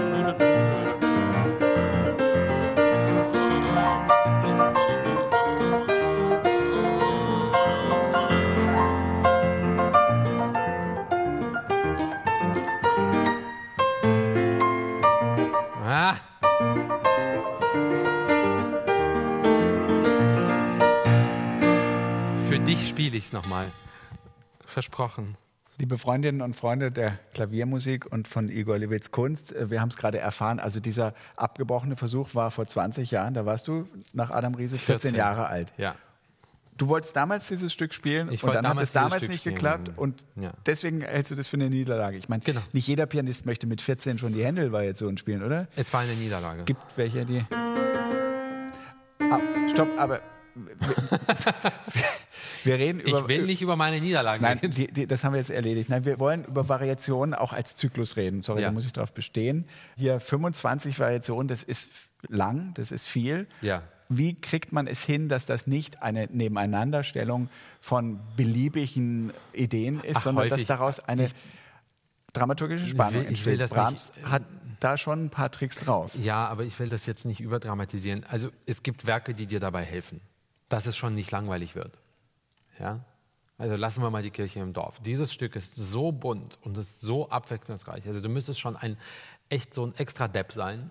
Es 23.32 23.44
nochmal. 23.44 23.66
Versprochen. 24.66 25.36
Liebe 25.78 25.98
Freundinnen 25.98 26.42
und 26.42 26.54
Freunde 26.54 26.92
der 26.92 27.18
Klaviermusik 27.34 28.06
und 28.06 28.28
von 28.28 28.48
Igor 28.48 28.78
Levits 28.78 29.10
Kunst, 29.10 29.54
äh, 29.54 29.70
wir 29.70 29.80
haben 29.80 29.88
es 29.88 29.96
gerade 29.96 30.18
erfahren, 30.18 30.60
also 30.60 30.80
dieser 30.80 31.14
abgebrochene 31.36 31.96
Versuch 31.96 32.34
war 32.34 32.50
vor 32.50 32.66
20 32.66 33.10
Jahren, 33.10 33.34
da 33.34 33.46
warst 33.46 33.68
du 33.68 33.88
nach 34.12 34.30
Adam 34.30 34.54
Riese 34.54 34.76
14, 34.76 35.10
14. 35.12 35.14
Jahre 35.18 35.46
alt. 35.46 35.72
Ja. 35.78 35.94
Du 36.76 36.88
wolltest 36.88 37.16
damals 37.16 37.48
dieses 37.48 37.72
Stück 37.72 37.92
spielen 37.94 38.30
Ich 38.32 38.42
und 38.42 38.54
dann 38.54 38.66
hat 38.66 38.80
es 38.80 38.92
damals 38.92 39.16
Stück 39.18 39.30
nicht 39.30 39.40
spielen. 39.40 39.54
geklappt 39.56 39.90
und 39.96 40.24
Ja. 40.40 40.52
deswegen 40.66 41.00
hältst 41.02 41.30
du 41.30 41.34
das 41.34 41.46
für 41.48 41.56
eine 41.56 41.68
Niederlage. 41.70 42.16
Ich 42.16 42.28
meine, 42.28 42.42
Genau. 42.42 42.60
nicht 42.72 42.86
jeder 42.86 43.06
Pianist 43.06 43.46
möchte 43.46 43.66
mit 43.66 43.80
14 43.82 44.18
schon 44.18 44.32
die 44.32 44.44
Händel-Variation 44.44 45.16
spielen, 45.16 45.42
oder? 45.42 45.68
Es 45.76 45.92
war 45.92 46.00
eine 46.00 46.12
Niederlage. 46.14 46.64
Gibt 46.64 46.96
welche, 46.96 47.24
die... 47.24 47.44
Ah, 49.20 49.38
stopp, 49.68 49.88
aber 49.98 50.20
wir, 52.64 52.78
reden 52.78 53.00
über... 53.00 53.20
Ich 53.20 53.28
will 53.28 53.46
nicht 53.46 53.62
über 53.62 53.76
meine 53.76 54.00
Niederlage 54.00 54.42
Nein, 54.42 54.60
die, 54.62 54.88
die, 54.92 55.06
das 55.06 55.24
haben 55.24 55.32
wir 55.32 55.38
jetzt 55.38 55.50
erledigt. 55.50 55.88
Nein, 55.88 56.04
wir 56.04 56.18
wollen 56.18 56.44
über 56.44 56.68
Variationen 56.68 57.34
auch 57.34 57.52
als 57.52 57.76
Zyklus 57.76 58.16
reden. 58.16 58.40
Sorry, 58.40 58.62
Ja. 58.62 58.68
da 58.68 58.72
muss 58.72 58.84
ich 58.84 58.92
drauf 58.92 59.12
bestehen. 59.12 59.66
Hier 59.96 60.20
25 60.20 60.98
Variationen, 60.98 61.48
das 61.48 61.62
ist 61.62 61.90
lang, 62.28 62.72
das 62.74 62.92
ist 62.92 63.06
viel. 63.06 63.46
Ja. 63.60 63.82
Wie 64.08 64.38
kriegt 64.38 64.72
man 64.72 64.86
es 64.86 65.04
hin, 65.04 65.28
dass 65.28 65.46
das 65.46 65.66
nicht 65.66 66.02
eine 66.02 66.26
Nebeneinanderstellung 66.30 67.48
von 67.80 68.20
beliebigen 68.36 69.32
Ideen 69.54 70.00
ist, 70.00 70.16
Ach, 70.18 70.22
sondern 70.22 70.44
dass 70.44 70.52
häufig. 70.54 70.66
daraus 70.66 71.00
eine 71.00 71.30
dramaturgische 72.34 72.86
Spannung 72.86 73.24
will- 73.26 73.32
ich 73.32 73.46
will 73.46 73.54
entsteht? 73.54 73.60
das 73.60 73.70
Brahms 73.70 74.12
nicht- 74.16 74.26
hat 74.28 74.42
da 74.80 74.98
schon 74.98 75.26
ein 75.26 75.30
paar 75.30 75.50
Tricks 75.50 75.80
drauf. 75.80 76.12
Ja, 76.18 76.46
aber 76.48 76.64
ich 76.64 76.78
will 76.78 76.88
das 76.88 77.06
jetzt 77.06 77.24
nicht 77.24 77.40
überdramatisieren. 77.40 78.24
Also 78.28 78.48
es 78.66 78.82
gibt 78.82 79.06
Werke, 79.06 79.32
die 79.32 79.46
dir 79.46 79.60
dabei 79.60 79.82
helfen, 79.84 80.20
dass 80.72 80.87
es 80.87 80.96
schon 80.96 81.14
nicht 81.14 81.30
langweilig 81.30 81.74
wird. 81.74 81.98
Ja? 82.78 83.04
Also 83.58 83.76
lassen 83.76 84.02
wir 84.02 84.11
mal 84.11 84.22
die 84.22 84.30
Kirche 84.30 84.61
im 84.61 84.72
Dorf. 84.72 85.00
Dieses 85.00 85.32
Stück 85.32 85.54
ist 85.54 85.74
so 85.76 86.11
bunt 86.11 86.58
und 86.62 86.78
ist 86.78 87.02
so 87.02 87.28
abwechslungsreich. 87.28 88.06
Also 88.06 88.22
du 88.22 88.30
müsstest 88.30 88.58
schon 88.58 88.76
ein 88.76 88.96
echt 89.50 89.74
so 89.74 89.85
ein 89.85 89.94
extra 89.96 90.28
Depp 90.28 90.52
sein, 90.52 90.90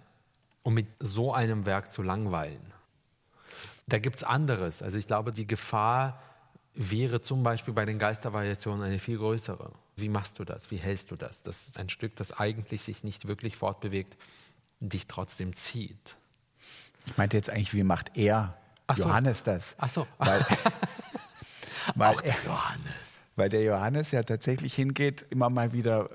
um 0.61 0.75
mit 0.75 0.85
so 0.99 1.33
einem 1.33 1.65
Werk 1.65 1.91
zu 1.91 2.03
langweilen. 2.03 2.61
Da 3.87 3.97
gibt 3.97 4.17
es 4.17 4.23
anderes. 4.23 4.83
Also 4.83 4.99
ich 4.99 5.07
glaube, 5.07 5.31
die 5.31 5.47
Gefahr 5.47 6.21
wäre 6.75 7.21
zum 7.21 7.41
Beispiel 7.41 7.73
bei 7.73 7.85
den 7.85 7.97
Geistervariationen 7.97 8.83
eine 8.83 8.99
viel 8.99 9.17
größere. 9.17 9.71
Wie 9.95 10.09
machst 10.09 10.37
du 10.37 10.45
das? 10.45 10.69
Wie 10.69 10.77
hältst 10.77 11.09
du 11.09 11.15
das? 11.15 11.41
Das 11.41 11.67
ist 11.67 11.79
ein 11.79 11.89
Stück, 11.89 12.15
das 12.15 12.31
eigentlich 12.39 12.83
sich 12.83 13.03
nicht 13.03 13.27
wirklich 13.27 13.57
fortbewegt, 13.57 14.15
dich 14.79 15.07
trotzdem 15.07 15.55
zieht. 15.55 16.17
Ich 17.07 17.17
meinte 17.17 17.35
jetzt 17.35 17.49
eigentlich, 17.49 17.73
wie 17.73 17.83
macht 17.83 18.15
er, 18.15 18.60
Ach 18.91 18.97
so. 18.97 19.03
Johannes, 19.03 19.43
das? 19.43 19.75
Ach 19.77 19.89
so. 19.89 20.07
Weil, 20.17 20.45
weil 21.95 22.15
Auch 22.15 22.21
er, 22.21 22.33
der 22.33 22.43
Johannes. 22.45 23.21
Weil 23.35 23.49
der 23.49 23.63
Johannes 23.63 24.11
ja 24.11 24.23
tatsächlich 24.23 24.73
hingeht, 24.73 25.25
immer 25.29 25.49
mal 25.49 25.73
wieder 25.73 26.09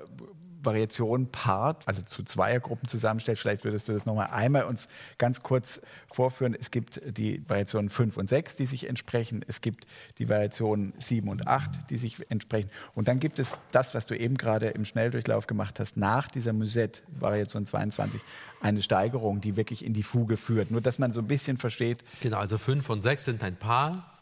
Variation 0.67 1.31
Part, 1.31 1.87
also 1.87 2.01
zu 2.01 2.23
Zweiergruppen 2.23 2.87
zusammenstellt. 2.89 3.39
Vielleicht 3.39 3.63
würdest 3.63 3.87
du 3.87 3.93
das 3.93 4.05
nochmal 4.05 4.27
einmal 4.27 4.65
uns 4.65 4.89
ganz 5.17 5.41
kurz 5.41 5.81
vorführen. 6.11 6.55
Es 6.59 6.69
gibt 6.69 7.01
die 7.05 7.41
Variationen 7.47 7.89
5 7.89 8.17
und 8.17 8.27
6, 8.27 8.57
die 8.57 8.65
sich 8.65 8.87
entsprechen. 8.87 9.43
Es 9.47 9.61
gibt 9.61 9.87
die 10.17 10.27
Variationen 10.27 10.93
7 10.99 11.29
und 11.29 11.47
8, 11.47 11.89
die 11.89 11.97
sich 11.97 12.29
entsprechen. 12.29 12.69
Und 12.93 13.07
dann 13.07 13.19
gibt 13.19 13.39
es 13.39 13.57
das, 13.71 13.95
was 13.95 14.05
du 14.05 14.15
eben 14.15 14.35
gerade 14.35 14.67
im 14.67 14.83
Schnelldurchlauf 14.83 15.47
gemacht 15.47 15.79
hast, 15.79 15.95
nach 15.95 16.27
dieser 16.27 16.51
Musette-Variation 16.51 17.65
22, 17.65 18.21
eine 18.61 18.81
Steigerung, 18.81 19.39
die 19.39 19.55
wirklich 19.55 19.85
in 19.85 19.93
die 19.93 20.03
Fuge 20.03 20.35
führt. 20.35 20.69
Nur, 20.69 20.81
dass 20.81 20.99
man 20.99 21.13
so 21.13 21.21
ein 21.21 21.27
bisschen 21.27 21.57
versteht. 21.57 22.03
Genau, 22.21 22.37
also 22.37 22.57
5 22.57 22.89
und 22.89 23.03
6 23.03 23.25
sind 23.25 23.43
ein 23.43 23.55
Paar. 23.55 24.16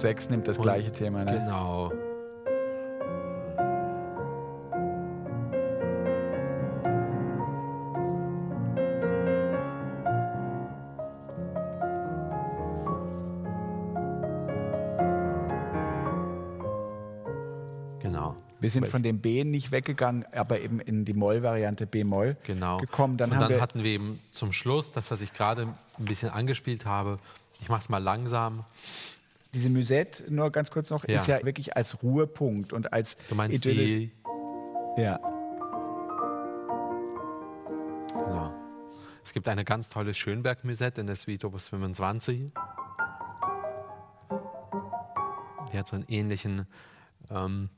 6 0.00 0.30
nimmt 0.30 0.48
das 0.48 0.56
Und- 0.58 0.62
gleiche 0.62 0.92
Thema. 0.92 1.24
Ne? 1.24 1.32
Genau. 1.32 1.92
Genau. 18.00 18.36
Wir 18.60 18.68
sind 18.70 18.86
von 18.88 19.02
dem 19.02 19.20
B 19.20 19.44
nicht 19.44 19.72
weggegangen, 19.72 20.24
aber 20.32 20.60
eben 20.60 20.80
in 20.80 21.04
die 21.04 21.14
Moll-Variante 21.14 21.86
B-Moll 21.86 22.36
Genau. 22.44 22.76
gekommen. 22.78 23.16
Dann 23.16 23.32
und 23.32 23.40
dann 23.40 23.48
wir 23.48 23.60
hatten 23.60 23.82
wir 23.82 23.90
eben 23.90 24.20
zum 24.32 24.52
Schluss 24.52 24.90
das, 24.90 25.10
was 25.10 25.22
ich 25.22 25.32
gerade 25.32 25.62
ein 25.98 26.04
bisschen 26.04 26.30
angespielt 26.30 26.84
habe. 26.84 27.18
Ich 27.60 27.68
mache 27.68 27.80
es 27.80 27.88
mal 27.88 28.02
langsam. 28.02 28.64
Diese 29.54 29.70
Musette, 29.70 30.24
nur 30.32 30.50
ganz 30.50 30.70
kurz 30.70 30.90
noch, 30.90 31.06
Ja. 31.08 31.16
ist 31.16 31.26
ja 31.26 31.44
wirklich 31.44 31.76
als 31.76 32.02
Ruhepunkt 32.02 32.72
und 32.72 32.92
als 32.92 33.16
Du 33.28 33.34
meinst 33.34 33.64
Idylle- 33.66 33.84
die. 33.84 34.12
Ja. 34.96 35.18
Genau. 38.08 38.52
Es 39.24 39.32
gibt 39.32 39.48
eine 39.48 39.64
ganz 39.64 39.88
tolle 39.88 40.14
Schönberg-Musette 40.14 41.00
in 41.00 41.06
der 41.06 41.16
Suite 41.16 41.44
Opus 41.44 41.68
25. 41.68 42.50
Die 45.72 45.78
hat 45.78 45.86
so 45.88 45.96
einen 45.96 46.04
ähnlichen. 46.08 46.66
Ähm, 47.30 47.70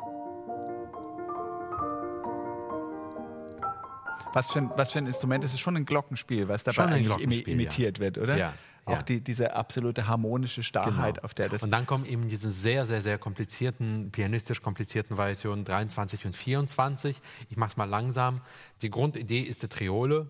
Was 4.34 4.50
für, 4.50 4.60
ein, 4.60 4.70
was 4.76 4.92
für 4.92 4.98
ein 4.98 5.06
Instrument? 5.06 5.44
Es 5.44 5.52
ist 5.52 5.60
schon 5.60 5.76
ein 5.76 5.84
Glockenspiel, 5.84 6.48
was 6.48 6.64
dabei 6.64 6.84
eigentlich 6.84 7.06
Glockenspiel, 7.06 7.48
imitiert 7.52 7.98
wird, 8.00 8.16
oder? 8.16 8.36
Ja, 8.38 8.54
Auch 8.84 8.94
ja. 8.94 9.02
Die, 9.02 9.20
diese 9.20 9.54
absolute 9.54 10.08
harmonische 10.08 10.62
Starrheit, 10.64 11.14
Genau. 11.14 11.24
auf 11.24 11.34
der 11.34 11.48
das. 11.48 11.62
Und 11.62 11.70
dann 11.70 11.86
kommen 11.86 12.04
eben 12.04 12.26
diese 12.26 12.50
sehr, 12.50 12.84
sehr, 12.84 13.00
sehr 13.00 13.16
komplizierten, 13.16 14.10
pianistisch 14.10 14.60
komplizierten 14.60 15.16
Variationen 15.16 15.64
23 15.64 16.26
und 16.26 16.34
24. 16.36 17.20
Ich 17.48 17.56
mache 17.56 17.70
es 17.70 17.76
mal 17.76 17.88
langsam. 17.88 18.40
Die 18.82 18.90
Grundidee 18.90 19.40
ist 19.40 19.62
die 19.62 19.68
Triole. 19.68 20.26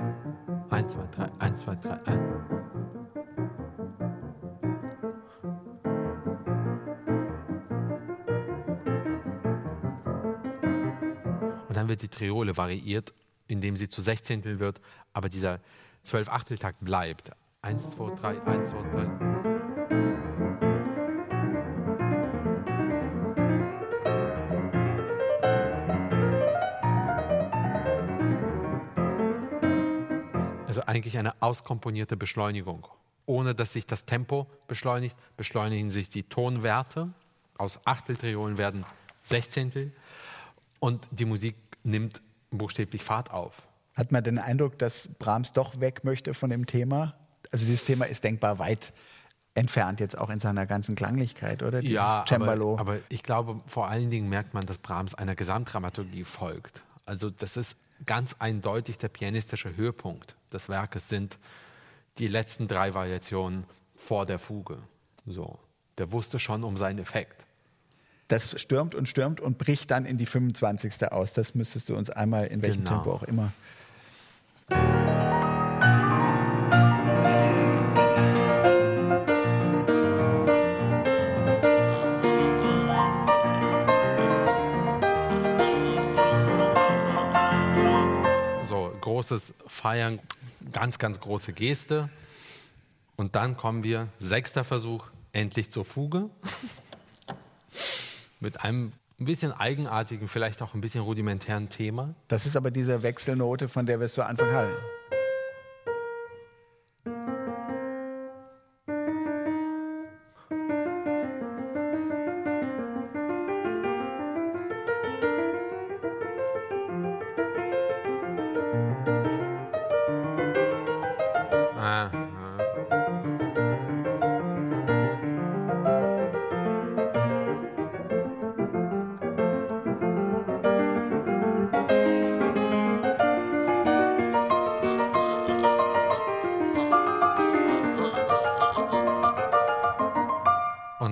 1, 0.69 0.93
2, 0.93 1.07
3, 1.13 1.31
1, 1.39 1.61
2, 1.63 1.75
3, 1.77 1.91
1. 2.07 2.21
Und 11.69 11.77
dann 11.77 11.89
wird 11.89 12.03
die 12.03 12.09
Triole 12.09 12.57
variiert, 12.57 13.15
indem 13.49 13.77
sie 13.77 13.89
zu 13.89 14.01
Sechzehntel 14.01 14.61
wird, 14.61 14.81
aber 15.13 15.29
dieser 15.29 15.61
Zwölf-Achteltakt 16.03 16.81
bleibt. 16.81 17.31
1, 17.65 17.91
2, 17.91 18.15
3, 18.17 18.43
1, 18.43 18.71
2, 18.71 18.83
3. 18.83 19.07
Also 30.67 30.83
eigentlich 30.87 31.17
eine 31.19 31.41
auskomponierte 31.41 32.17
Beschleunigung. 32.17 32.89
Ohne 33.27 33.55
dass 33.55 33.75
sich 33.75 33.87
das 33.87 34.07
Tempo 34.07 34.49
beschleunigt, 34.67 35.17
beschleunigen 35.37 35.93
sich 35.93 36.09
die 36.09 36.25
Tonwerte. 36.25 37.11
Aus 37.59 37.79
Achteltriolen 37.87 38.59
werden 38.59 38.85
Sechzehntel 39.23 39.93
und 40.81 41.07
die 41.13 41.27
Musik 41.27 41.55
nimmt 41.85 42.23
buchstäblich 42.51 43.05
Fahrt 43.05 43.31
auf. 43.31 43.63
Hat 43.95 44.11
man 44.11 44.25
den 44.25 44.39
Eindruck, 44.39 44.81
dass 44.81 45.07
Brahms 45.21 45.53
doch 45.53 45.79
weg 45.79 46.03
möchte 46.03 46.35
von 46.35 46.51
dem 46.51 46.67
Thema? 46.67 47.15
Also 47.51 47.65
dieses 47.67 47.85
Thema 47.85 48.05
ist 48.07 48.25
denkbar 48.25 48.59
weit 48.59 48.93
entfernt 49.55 50.01
jetzt 50.01 50.17
auch 50.17 50.31
in 50.31 50.41
seiner 50.41 50.65
ganzen 50.67 50.95
Klanglichkeit, 50.95 51.63
oder? 51.63 51.81
Dieses 51.83 51.97
ja, 51.97 52.25
Cembalo. 52.27 52.73
aber, 52.79 52.93
aber 52.93 52.99
ich 53.11 53.23
glaube, 53.23 53.61
vor 53.67 53.89
allen 53.89 54.09
Dingen 54.11 54.29
merkt 54.31 54.55
man, 54.55 54.65
dass 54.65 54.79
Brahms 54.79 55.15
einer 55.15 55.35
Gesamtdramaturgie 55.35 56.25
folgt. 56.25 56.83
Also 57.05 57.29
das 57.29 57.57
ist 57.59 57.77
ganz 58.07 58.37
eindeutig 58.39 58.97
der 58.99 59.09
pianistische 59.09 59.77
Höhepunkt 59.77 60.35
des 60.53 60.69
Werkes 60.69 61.09
sind 61.09 61.37
die 62.19 62.29
letzten 62.29 62.67
drei 62.69 62.95
Variationen 62.95 63.65
vor 63.95 64.25
der 64.27 64.39
Fuge. 64.39 64.79
So, 65.27 65.59
der 65.99 66.13
wusste 66.13 66.39
schon 66.39 66.65
um 66.65 66.77
seinen 66.77 66.99
Effekt. 66.99 67.47
das 68.29 68.59
stürmt 68.59 68.95
und 68.95 69.09
stürmt 69.09 69.41
und 69.41 69.59
bricht 69.59 69.91
dann 69.91 70.07
in 70.07 70.17
die 70.17 70.25
25. 70.25 71.13
aus. 71.13 71.35
Das 71.35 71.55
müsstest 71.55 71.91
du 71.91 71.97
uns 71.97 72.09
einmal 72.09 72.47
in 72.47 72.63
welchem 72.63 72.85
Genau. 72.85 72.97
Tempo 72.97 73.13
auch 73.13 73.23
immer. 73.25 73.53
Großes 89.23 89.55
Feiern, 89.69 90.19
ganz, 90.73 90.99
ganz 90.99 91.21
große 91.21 91.53
Geste. 91.53 92.09
Und 93.15 93.37
dann 93.37 93.57
kommen 93.57 93.85
wir, 93.85 94.09
sechster 94.19 94.65
Versuch, 94.65 95.05
endlich 95.33 95.71
zur 95.71 95.85
Fuge. 95.85 96.29
Mit 98.41 98.65
einem 98.65 98.91
ein 99.21 99.25
bisschen 99.25 99.53
eigenartigen, 99.53 100.27
vielleicht 100.27 100.61
auch 100.61 100.75
ein 100.75 100.81
bisschen 100.81 101.03
rudimentären 101.05 101.69
Thema. 101.69 102.17
Das 102.27 102.47
ist 102.47 102.57
aber 102.57 102.73
diese 102.73 103.05
Wechselnote, 103.05 103.69
von 103.69 103.87
der 103.87 104.01
wir 104.01 104.07
es 104.07 104.15
zu 104.15 104.27
Anfang 104.27 104.51
hatten. 104.51 104.75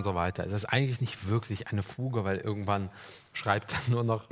Und 0.01 0.05
so 0.05 0.15
weiter. 0.15 0.47
Es 0.47 0.53
ist 0.55 0.65
eigentlich 0.65 1.03
nicht 1.03 1.29
wirklich 1.29 1.69
eine 1.69 1.83
Fuge, 1.83 2.25
weil 2.25 2.39
irgendwann 2.39 2.89
schreibt 3.35 3.75
er 3.75 3.91
nur 3.91 4.03
noch 4.03 4.31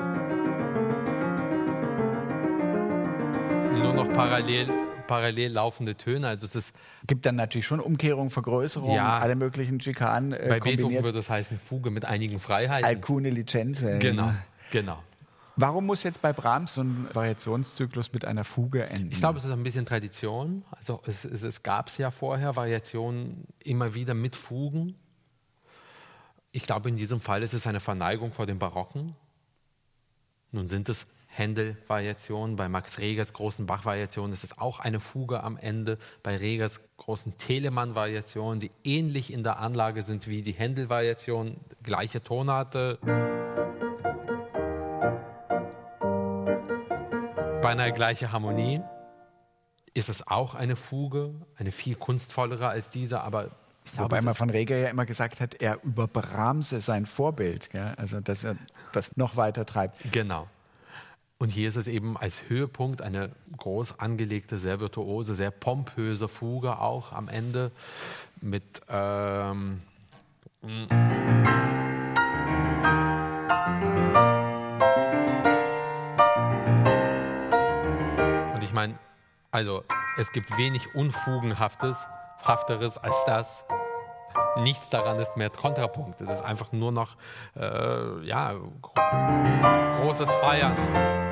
nur 3.73 3.93
noch 3.93 4.11
parallel, 4.15 4.71
parallel 5.07 5.53
laufende 5.53 5.95
Töne. 5.95 6.27
Also 6.29 6.47
es 6.47 6.55
ist 6.57 6.75
Gibt 7.07 7.27
dann 7.27 7.37
natürlich 7.37 7.67
schon 7.67 7.81
Umkehrung, 7.81 8.31
Vergrößerung, 8.31 8.95
Ja. 8.95 9.19
alle 9.19 9.37
möglichen 9.37 9.79
Schikanen 9.81 10.33
äh, 10.33 10.47
bei 10.49 10.59
Beethoven 10.61 10.81
kombiniert. 10.85 11.05
würde 11.05 11.19
es 11.19 11.29
heißen 11.29 11.59
Fuge 11.59 11.91
mit 11.91 12.07
einigen 12.07 12.41
Freiheiten. 12.41 12.87
Alcune 12.87 13.29
Licenze. 13.29 13.99
Genau, 13.99 14.33
genau. 14.71 15.03
Warum 15.57 15.85
muss 15.85 16.03
jetzt 16.03 16.23
bei 16.23 16.33
Brahms 16.33 16.77
so 16.77 16.83
ein 16.83 17.09
Variationszyklus 17.13 18.13
mit 18.15 18.25
einer 18.25 18.45
Fuge 18.45 18.85
enden? 18.89 19.11
Ich 19.11 19.19
glaube, 19.19 19.39
es 19.39 19.45
ist 19.45 19.51
ein 19.51 19.63
bisschen 19.65 19.85
Tradition. 19.85 20.65
Also 20.71 21.03
es, 21.05 21.27
es, 21.27 21.43
es 21.43 21.63
gab 21.63 21.89
es 21.89 21.99
ja 21.99 22.11
vorher 22.11 22.57
Variationen 22.57 23.45
immer 23.65 23.93
wieder 23.95 24.15
mit 24.15 24.35
Fugen. 24.35 24.95
Ich 26.59 26.67
glaube, 26.67 26.89
in 26.89 26.97
diesem 26.97 27.21
Fall 27.21 27.45
ist 27.45 27.55
es 27.55 27.69
eine 27.69 27.79
Verneigung 27.79 28.33
vor 28.33 28.45
dem 28.45 28.59
Barocken. 28.59 29.15
Nun 30.51 30.67
sind 30.67 30.89
es 30.89 31.07
Händel-Variationen. 31.29 32.57
Bei 32.57 32.69
Max 32.69 32.99
Regers 32.99 33.33
großen 33.33 33.65
Bach-Variationen 33.65 34.33
ist 34.33 34.43
es 34.43 34.59
auch 34.59 34.81
eine 34.81 34.99
Fuge 34.99 35.45
am 35.45 35.57
Ende. 35.57 35.99
Bei 36.25 36.37
Regers 36.37 36.81
großen 36.97 37.39
Telemann-Variationen, 37.39 38.59
die 38.59 38.73
ähnlich 38.83 39.33
in 39.33 39.45
der 39.45 39.61
Anlage 39.61 40.03
sind 40.03 40.27
wie 40.27 40.43
die 40.43 40.51
Händel-Variationen, 40.51 41.61
gleiche 41.85 42.25
Tonarte. 42.25 42.99
beinahe 47.63 47.93
gleiche 47.93 48.33
Harmonie. 48.33 48.81
Ist 49.95 50.09
es 50.09 50.27
auch 50.27 50.57
eine 50.57 50.75
Fuge, 50.75 51.35
eine 51.55 51.71
viel 51.71 51.95
kunstvollere 51.95 52.67
als 52.67 52.91
diese, 52.91 53.21
aber 53.21 53.53
Glaube, 53.93 54.13
Wobei 54.17 54.23
man 54.23 54.35
von 54.35 54.51
Reger 54.51 54.77
ja 54.77 54.89
immer 54.89 55.07
gesagt 55.07 55.41
hat, 55.41 55.55
er 55.61 55.83
über 55.83 56.07
Brahms 56.07 56.71
sein 56.71 57.07
Vorbild, 57.07 57.71
gell? 57.71 57.95
also 57.97 58.21
dass 58.21 58.45
er 58.45 58.57
das 58.93 59.17
noch 59.17 59.37
weiter 59.37 59.67
treibt. 59.67 60.13
Genau. 60.13 60.49
Und 61.39 61.51
hier 61.51 61.69
ist 61.69 61.77
es 61.77 61.87
eben 61.87 62.17
als 62.17 62.49
Höhepunkt 62.49 63.01
eine 63.01 63.31
groß 63.57 64.01
angelegte, 64.01 64.59
sehr 64.59 64.81
virtuose, 64.81 65.35
sehr 65.35 65.53
pompöse 65.53 66.27
Fuge 66.29 66.79
auch 66.81 67.13
am 67.13 67.29
Ende 67.29 67.71
mit 68.41 68.83
ähm, 68.89 69.81
und 70.61 70.89
ich 78.63 78.73
meine, 78.73 78.99
also 79.53 79.85
es 80.17 80.33
gibt 80.33 80.59
wenig 80.59 80.95
Unfugenhaftes, 80.97 82.09
Hafteres 82.45 82.99
als 82.99 83.25
das. 83.25 83.65
Nichts 84.63 84.91
daran 84.91 85.19
ist 85.19 85.37
mehr 85.37 85.51
Kontrapunkt. 85.51 86.21
Es 86.21 86.31
ist 86.31 86.43
einfach 86.43 86.73
nur 86.73 86.93
noch 86.93 87.17
äh, 87.57 88.25
ja, 88.25 88.55
großes 90.03 90.33
Feiern. 90.33 91.28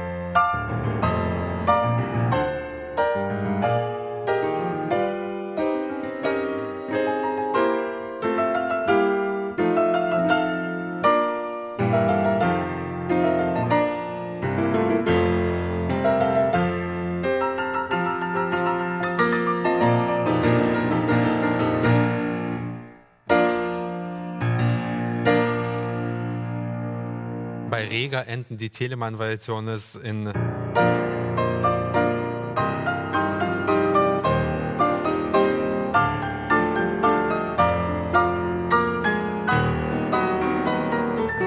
Die 28.57 28.71
Telemann-Variation 28.71 29.69
in 29.69 30.29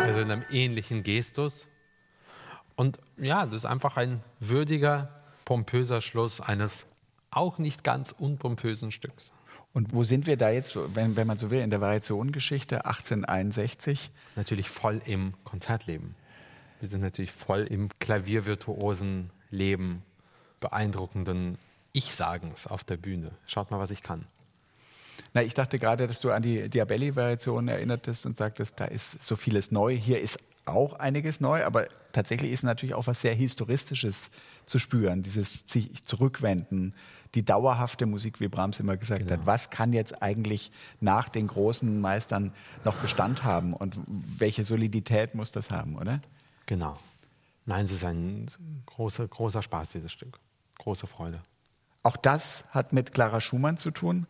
also 0.01 0.19
in 0.19 0.31
einem 0.31 0.43
ähnlichen 0.51 1.01
Gestus. 1.01 1.67
Und 2.75 2.99
ja, 3.17 3.45
das 3.45 3.55
ist 3.55 3.65
einfach 3.65 3.97
ein 3.97 4.21
würdiger, 4.39 5.09
pompöser 5.45 6.01
Schluss 6.01 6.41
eines 6.41 6.85
auch 7.31 7.57
nicht 7.57 7.83
ganz 7.83 8.11
unpompösen 8.11 8.91
Stücks. 8.91 9.33
Und 9.73 9.93
wo 9.93 10.03
sind 10.03 10.27
wir 10.27 10.37
da 10.37 10.49
jetzt, 10.49 10.77
wenn, 10.95 11.15
wenn 11.15 11.27
man 11.27 11.37
so 11.37 11.51
will, 11.51 11.61
in 11.61 11.69
der 11.69 11.81
Variationengeschichte 11.81 12.85
1861? 12.85 14.11
Natürlich 14.35 14.69
voll 14.69 15.01
im 15.05 15.33
Konzertleben. 15.43 16.15
Wir 16.79 16.87
sind 16.87 17.01
natürlich 17.01 17.31
voll 17.31 17.65
im 17.69 17.89
klaviervirtuosen 17.99 19.31
Leben, 19.51 20.03
beeindruckenden 20.59 21.57
Ich-Sagens 21.91 22.67
auf 22.67 22.83
der 22.83 22.97
Bühne. 22.97 23.31
Schaut 23.47 23.69
mal, 23.71 23.79
was 23.79 23.91
ich 23.91 24.01
kann. 24.01 24.25
Na, 25.33 25.43
ich 25.43 25.53
dachte 25.53 25.77
gerade, 25.77 26.07
dass 26.07 26.21
du 26.21 26.31
an 26.31 26.41
die 26.41 26.69
Diabelli-Variation 26.69 27.67
erinnertest 27.67 28.25
und 28.25 28.37
sagtest, 28.37 28.79
da 28.79 28.85
ist 28.85 29.21
so 29.21 29.35
vieles 29.35 29.71
neu. 29.71 29.95
Hier 29.95 30.21
ist 30.21 30.39
auch 30.65 30.93
einiges 30.93 31.41
neu, 31.41 31.65
aber 31.65 31.87
tatsächlich 32.13 32.51
ist 32.51 32.63
natürlich 32.63 32.95
auch 32.95 33.07
was 33.07 33.21
sehr 33.21 33.33
Historistisches 33.33 34.31
zu 34.65 34.79
spüren, 34.79 35.21
dieses 35.23 35.65
sich 35.67 36.05
zurückwenden, 36.05 36.93
die 37.35 37.43
dauerhafte 37.43 38.05
Musik, 38.05 38.39
wie 38.39 38.47
Brahms 38.47 38.79
immer 38.79 38.97
gesagt 38.97 39.21
genau. 39.21 39.33
hat. 39.33 39.45
Was 39.45 39.69
kann 39.69 39.93
jetzt 39.93 40.21
eigentlich 40.21 40.71
nach 41.01 41.29
den 41.29 41.47
großen 41.47 41.99
Meistern 41.99 42.53
noch 42.85 42.95
Bestand 42.95 43.43
haben 43.43 43.73
und 43.73 43.99
welche 44.07 44.63
Solidität 44.63 45.35
muss 45.35 45.51
das 45.51 45.69
haben, 45.71 45.97
oder? 45.97 46.21
Genau. 46.69 46.99
Nein, 47.65 47.85
es 47.85 47.91
ist 47.91 48.05
ein 48.05 48.45
großer, 48.85 49.27
großer 49.27 49.63
Spaß, 49.63 49.89
dieses 49.89 50.11
Stück. 50.11 50.39
Große 50.77 51.07
Freude. 51.07 51.41
Auch 52.03 52.15
das 52.15 52.63
hat 52.69 52.93
mit 52.93 53.11
Clara 53.11 53.41
Schumann 53.41 53.77
zu 53.77 53.89
tun. 53.89 54.27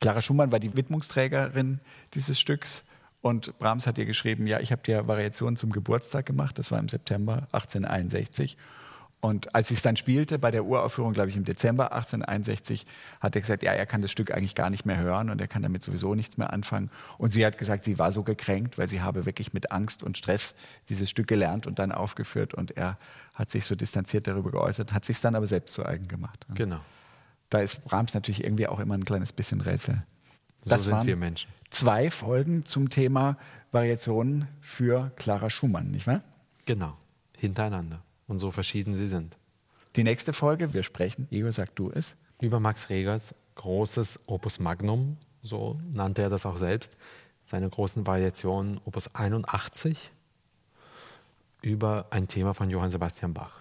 Clara 0.00 0.20
Schumann 0.20 0.50
war 0.50 0.58
die 0.58 0.76
Widmungsträgerin 0.76 1.78
dieses 2.12 2.40
Stücks 2.40 2.82
und 3.20 3.56
Brahms 3.60 3.86
hat 3.86 3.98
ihr 3.98 4.04
geschrieben, 4.04 4.48
ja, 4.48 4.58
ich 4.58 4.72
habe 4.72 4.82
dir 4.82 5.06
Variationen 5.06 5.56
zum 5.56 5.70
Geburtstag 5.70 6.26
gemacht, 6.26 6.58
das 6.58 6.72
war 6.72 6.80
im 6.80 6.88
September 6.88 7.46
1861 7.52 8.56
und 9.26 9.56
als 9.56 9.66
sie 9.66 9.74
es 9.74 9.82
dann 9.82 9.96
spielte, 9.96 10.38
bei 10.38 10.52
der 10.52 10.64
Uraufführung, 10.64 11.12
glaube 11.12 11.30
ich, 11.30 11.36
im 11.36 11.42
Dezember 11.42 11.90
1861, 11.92 12.86
hat 13.20 13.34
er 13.34 13.40
gesagt, 13.40 13.64
ja, 13.64 13.72
er 13.72 13.84
kann 13.84 14.00
das 14.00 14.12
Stück 14.12 14.30
eigentlich 14.30 14.54
gar 14.54 14.70
nicht 14.70 14.86
mehr 14.86 14.98
hören 14.98 15.30
und 15.30 15.40
er 15.40 15.48
kann 15.48 15.64
damit 15.64 15.82
sowieso 15.82 16.14
nichts 16.14 16.36
mehr 16.36 16.52
anfangen. 16.52 16.92
Und 17.18 17.30
sie 17.30 17.44
hat 17.44 17.58
gesagt, 17.58 17.82
sie 17.82 17.98
war 17.98 18.12
so 18.12 18.22
gekränkt, 18.22 18.78
weil 18.78 18.88
sie 18.88 19.02
habe 19.02 19.26
wirklich 19.26 19.52
mit 19.52 19.72
Angst 19.72 20.04
und 20.04 20.16
Stress 20.16 20.54
dieses 20.88 21.10
Stück 21.10 21.26
gelernt 21.26 21.66
und 21.66 21.80
dann 21.80 21.90
aufgeführt 21.90 22.54
und 22.54 22.76
er 22.76 22.98
hat 23.34 23.50
sich 23.50 23.64
so 23.64 23.74
distanziert 23.74 24.28
darüber 24.28 24.52
geäußert, 24.52 24.92
hat 24.92 25.04
sich 25.04 25.20
dann 25.20 25.34
aber 25.34 25.46
selbst 25.46 25.74
zu 25.74 25.84
eigen 25.84 26.06
gemacht. 26.06 26.46
Genau. 26.54 26.78
Da 27.50 27.58
ist 27.58 27.84
Brahms 27.84 28.14
natürlich 28.14 28.44
irgendwie 28.44 28.68
auch 28.68 28.78
immer 28.78 28.94
ein 28.94 29.04
kleines 29.04 29.32
bisschen 29.32 29.60
Rätsel. 29.60 30.04
So 30.62 30.70
das 30.70 30.84
sind 30.84 31.04
wir 31.04 31.16
Menschen. 31.16 31.50
Zwei 31.70 32.12
Folgen 32.12 32.64
zum 32.64 32.90
Thema 32.90 33.38
Variationen 33.72 34.46
für 34.60 35.10
Clara 35.16 35.50
Schumann, 35.50 35.90
nicht 35.90 36.06
wahr? 36.06 36.22
Genau, 36.64 36.96
hintereinander 37.36 38.05
und 38.26 38.38
so 38.38 38.50
verschieden 38.50 38.94
sie 38.94 39.08
sind. 39.08 39.36
Die 39.96 40.04
nächste 40.04 40.32
Folge, 40.32 40.74
wir 40.74 40.82
sprechen, 40.82 41.26
Igor, 41.30 41.52
sag 41.52 41.74
du 41.74 41.90
es. 41.90 42.16
Über 42.40 42.60
Max 42.60 42.90
Regers 42.90 43.34
großes 43.56 44.20
Opus 44.26 44.60
Magnum, 44.60 45.16
so 45.42 45.80
nannte 45.92 46.22
er 46.22 46.30
das 46.30 46.46
auch 46.46 46.56
selbst, 46.56 46.96
seine 47.44 47.68
großen 47.68 48.06
Variationen 48.06 48.80
Opus 48.84 49.12
81 49.14 50.12
über 51.62 52.06
ein 52.10 52.28
Thema 52.28 52.54
von 52.54 52.70
Johann 52.70 52.90
Sebastian 52.90 53.34
Bach. 53.34 53.60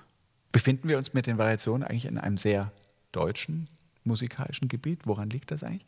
Befinden 0.51 0.89
wir 0.89 0.97
uns 0.97 1.13
mit 1.13 1.28
den 1.28 1.38
Variationen 1.38 1.88
eigentlich 1.88 2.05
in 2.05 2.18
einem 2.18 2.38
sehr 2.38 2.72
deutschen 3.11 3.68
musikalischen 4.03 4.68
Gebiet? 4.68 5.01
Woran 5.05 5.30
liegt 5.30 5.51
das 5.51 5.63
eigentlich? 5.63 5.86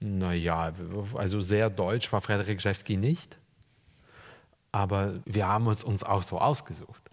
Naja, 0.00 0.72
also 1.14 1.40
sehr 1.40 1.68
deutsch 1.68 2.10
war 2.12 2.20
Frederik 2.20 2.58
Grzewski 2.58 2.96
nicht, 2.96 3.36
aber 4.72 5.20
wir 5.26 5.46
haben 5.46 5.68
es 5.68 5.84
uns 5.84 6.04
auch 6.04 6.22
so 6.22 6.38
ausgesucht. 6.38 7.10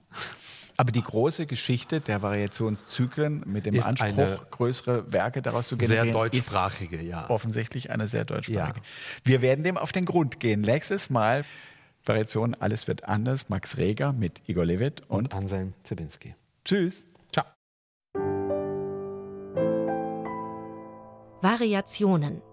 Aber 0.79 0.91
die 0.91 1.01
große 1.01 1.47
Geschichte 1.47 2.01
der 2.01 2.21
Variationszyklen 2.21 3.43
mit 3.47 3.65
dem 3.65 3.73
ist 3.73 3.87
Anspruch, 3.87 4.51
größere 4.51 5.11
Werke 5.11 5.41
daraus 5.41 5.67
zu 5.69 5.75
generieren, 5.75 6.09
sehr 6.09 6.13
deutschsprachige, 6.13 7.01
ja. 7.01 7.27
offensichtlich 7.31 7.89
eine 7.89 8.07
sehr 8.07 8.25
deutschsprachige. 8.25 8.79
Ja. 8.79 8.85
Wir 9.23 9.41
werden 9.41 9.63
dem 9.63 9.77
auf 9.77 9.91
den 9.91 10.05
Grund 10.05 10.39
gehen. 10.39 10.61
Nächstes 10.61 11.09
Mal 11.09 11.45
Variation 12.05 12.53
Alles 12.53 12.87
wird 12.87 13.05
anders, 13.05 13.49
Max 13.49 13.77
Reger 13.77 14.13
mit 14.13 14.47
Igor 14.47 14.65
Levit 14.65 15.01
und, 15.09 15.17
und 15.17 15.33
Anselm 15.33 15.73
Zibinski. 15.81 16.35
Tschüss. 16.63 17.05
Ciao. 17.33 17.45
Variationen. 21.41 22.43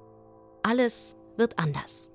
Alles 0.62 1.14
wird 1.36 1.58
anders. 1.58 2.13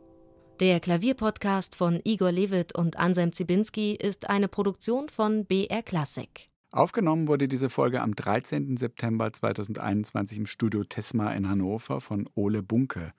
Der 0.60 0.82
Klavierpodcast 0.82 1.78
von 1.78 2.02
Igor 2.04 2.34
Levit 2.34 2.76
und 2.76 2.98
Anselm 2.98 3.32
Zibinski 3.32 3.94
ist 3.94 4.30
eine 4.30 4.50
Produktion 4.50 5.08
von 5.08 5.46
BR 5.46 5.82
Classic. 5.84 6.50
Aufgenommen 6.74 7.30
wurde 7.30 7.48
diese 7.48 7.70
Folge 7.70 8.02
am 8.02 8.14
13. 8.14 8.76
September 8.76 9.32
2021 9.32 10.38
im 10.38 10.46
Studio 10.48 10.84
Tesma 10.84 11.32
in 11.32 11.48
Hannover 11.48 12.02
von 12.02 12.28
Ole 12.36 12.62
Bunke. 12.62 13.14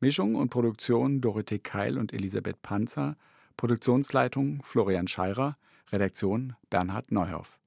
Mischung 0.00 0.34
und 0.34 0.48
Produktion 0.48 1.20
Dorothee 1.20 1.60
Keil 1.60 1.98
und 1.98 2.12
Elisabeth 2.12 2.60
Panzer, 2.62 3.16
Produktionsleitung 3.56 4.60
Florian 4.64 5.06
Scheirer, 5.06 5.56
Redaktion 5.92 6.56
Bernhard 6.68 7.12
Neuhoff. 7.12 7.60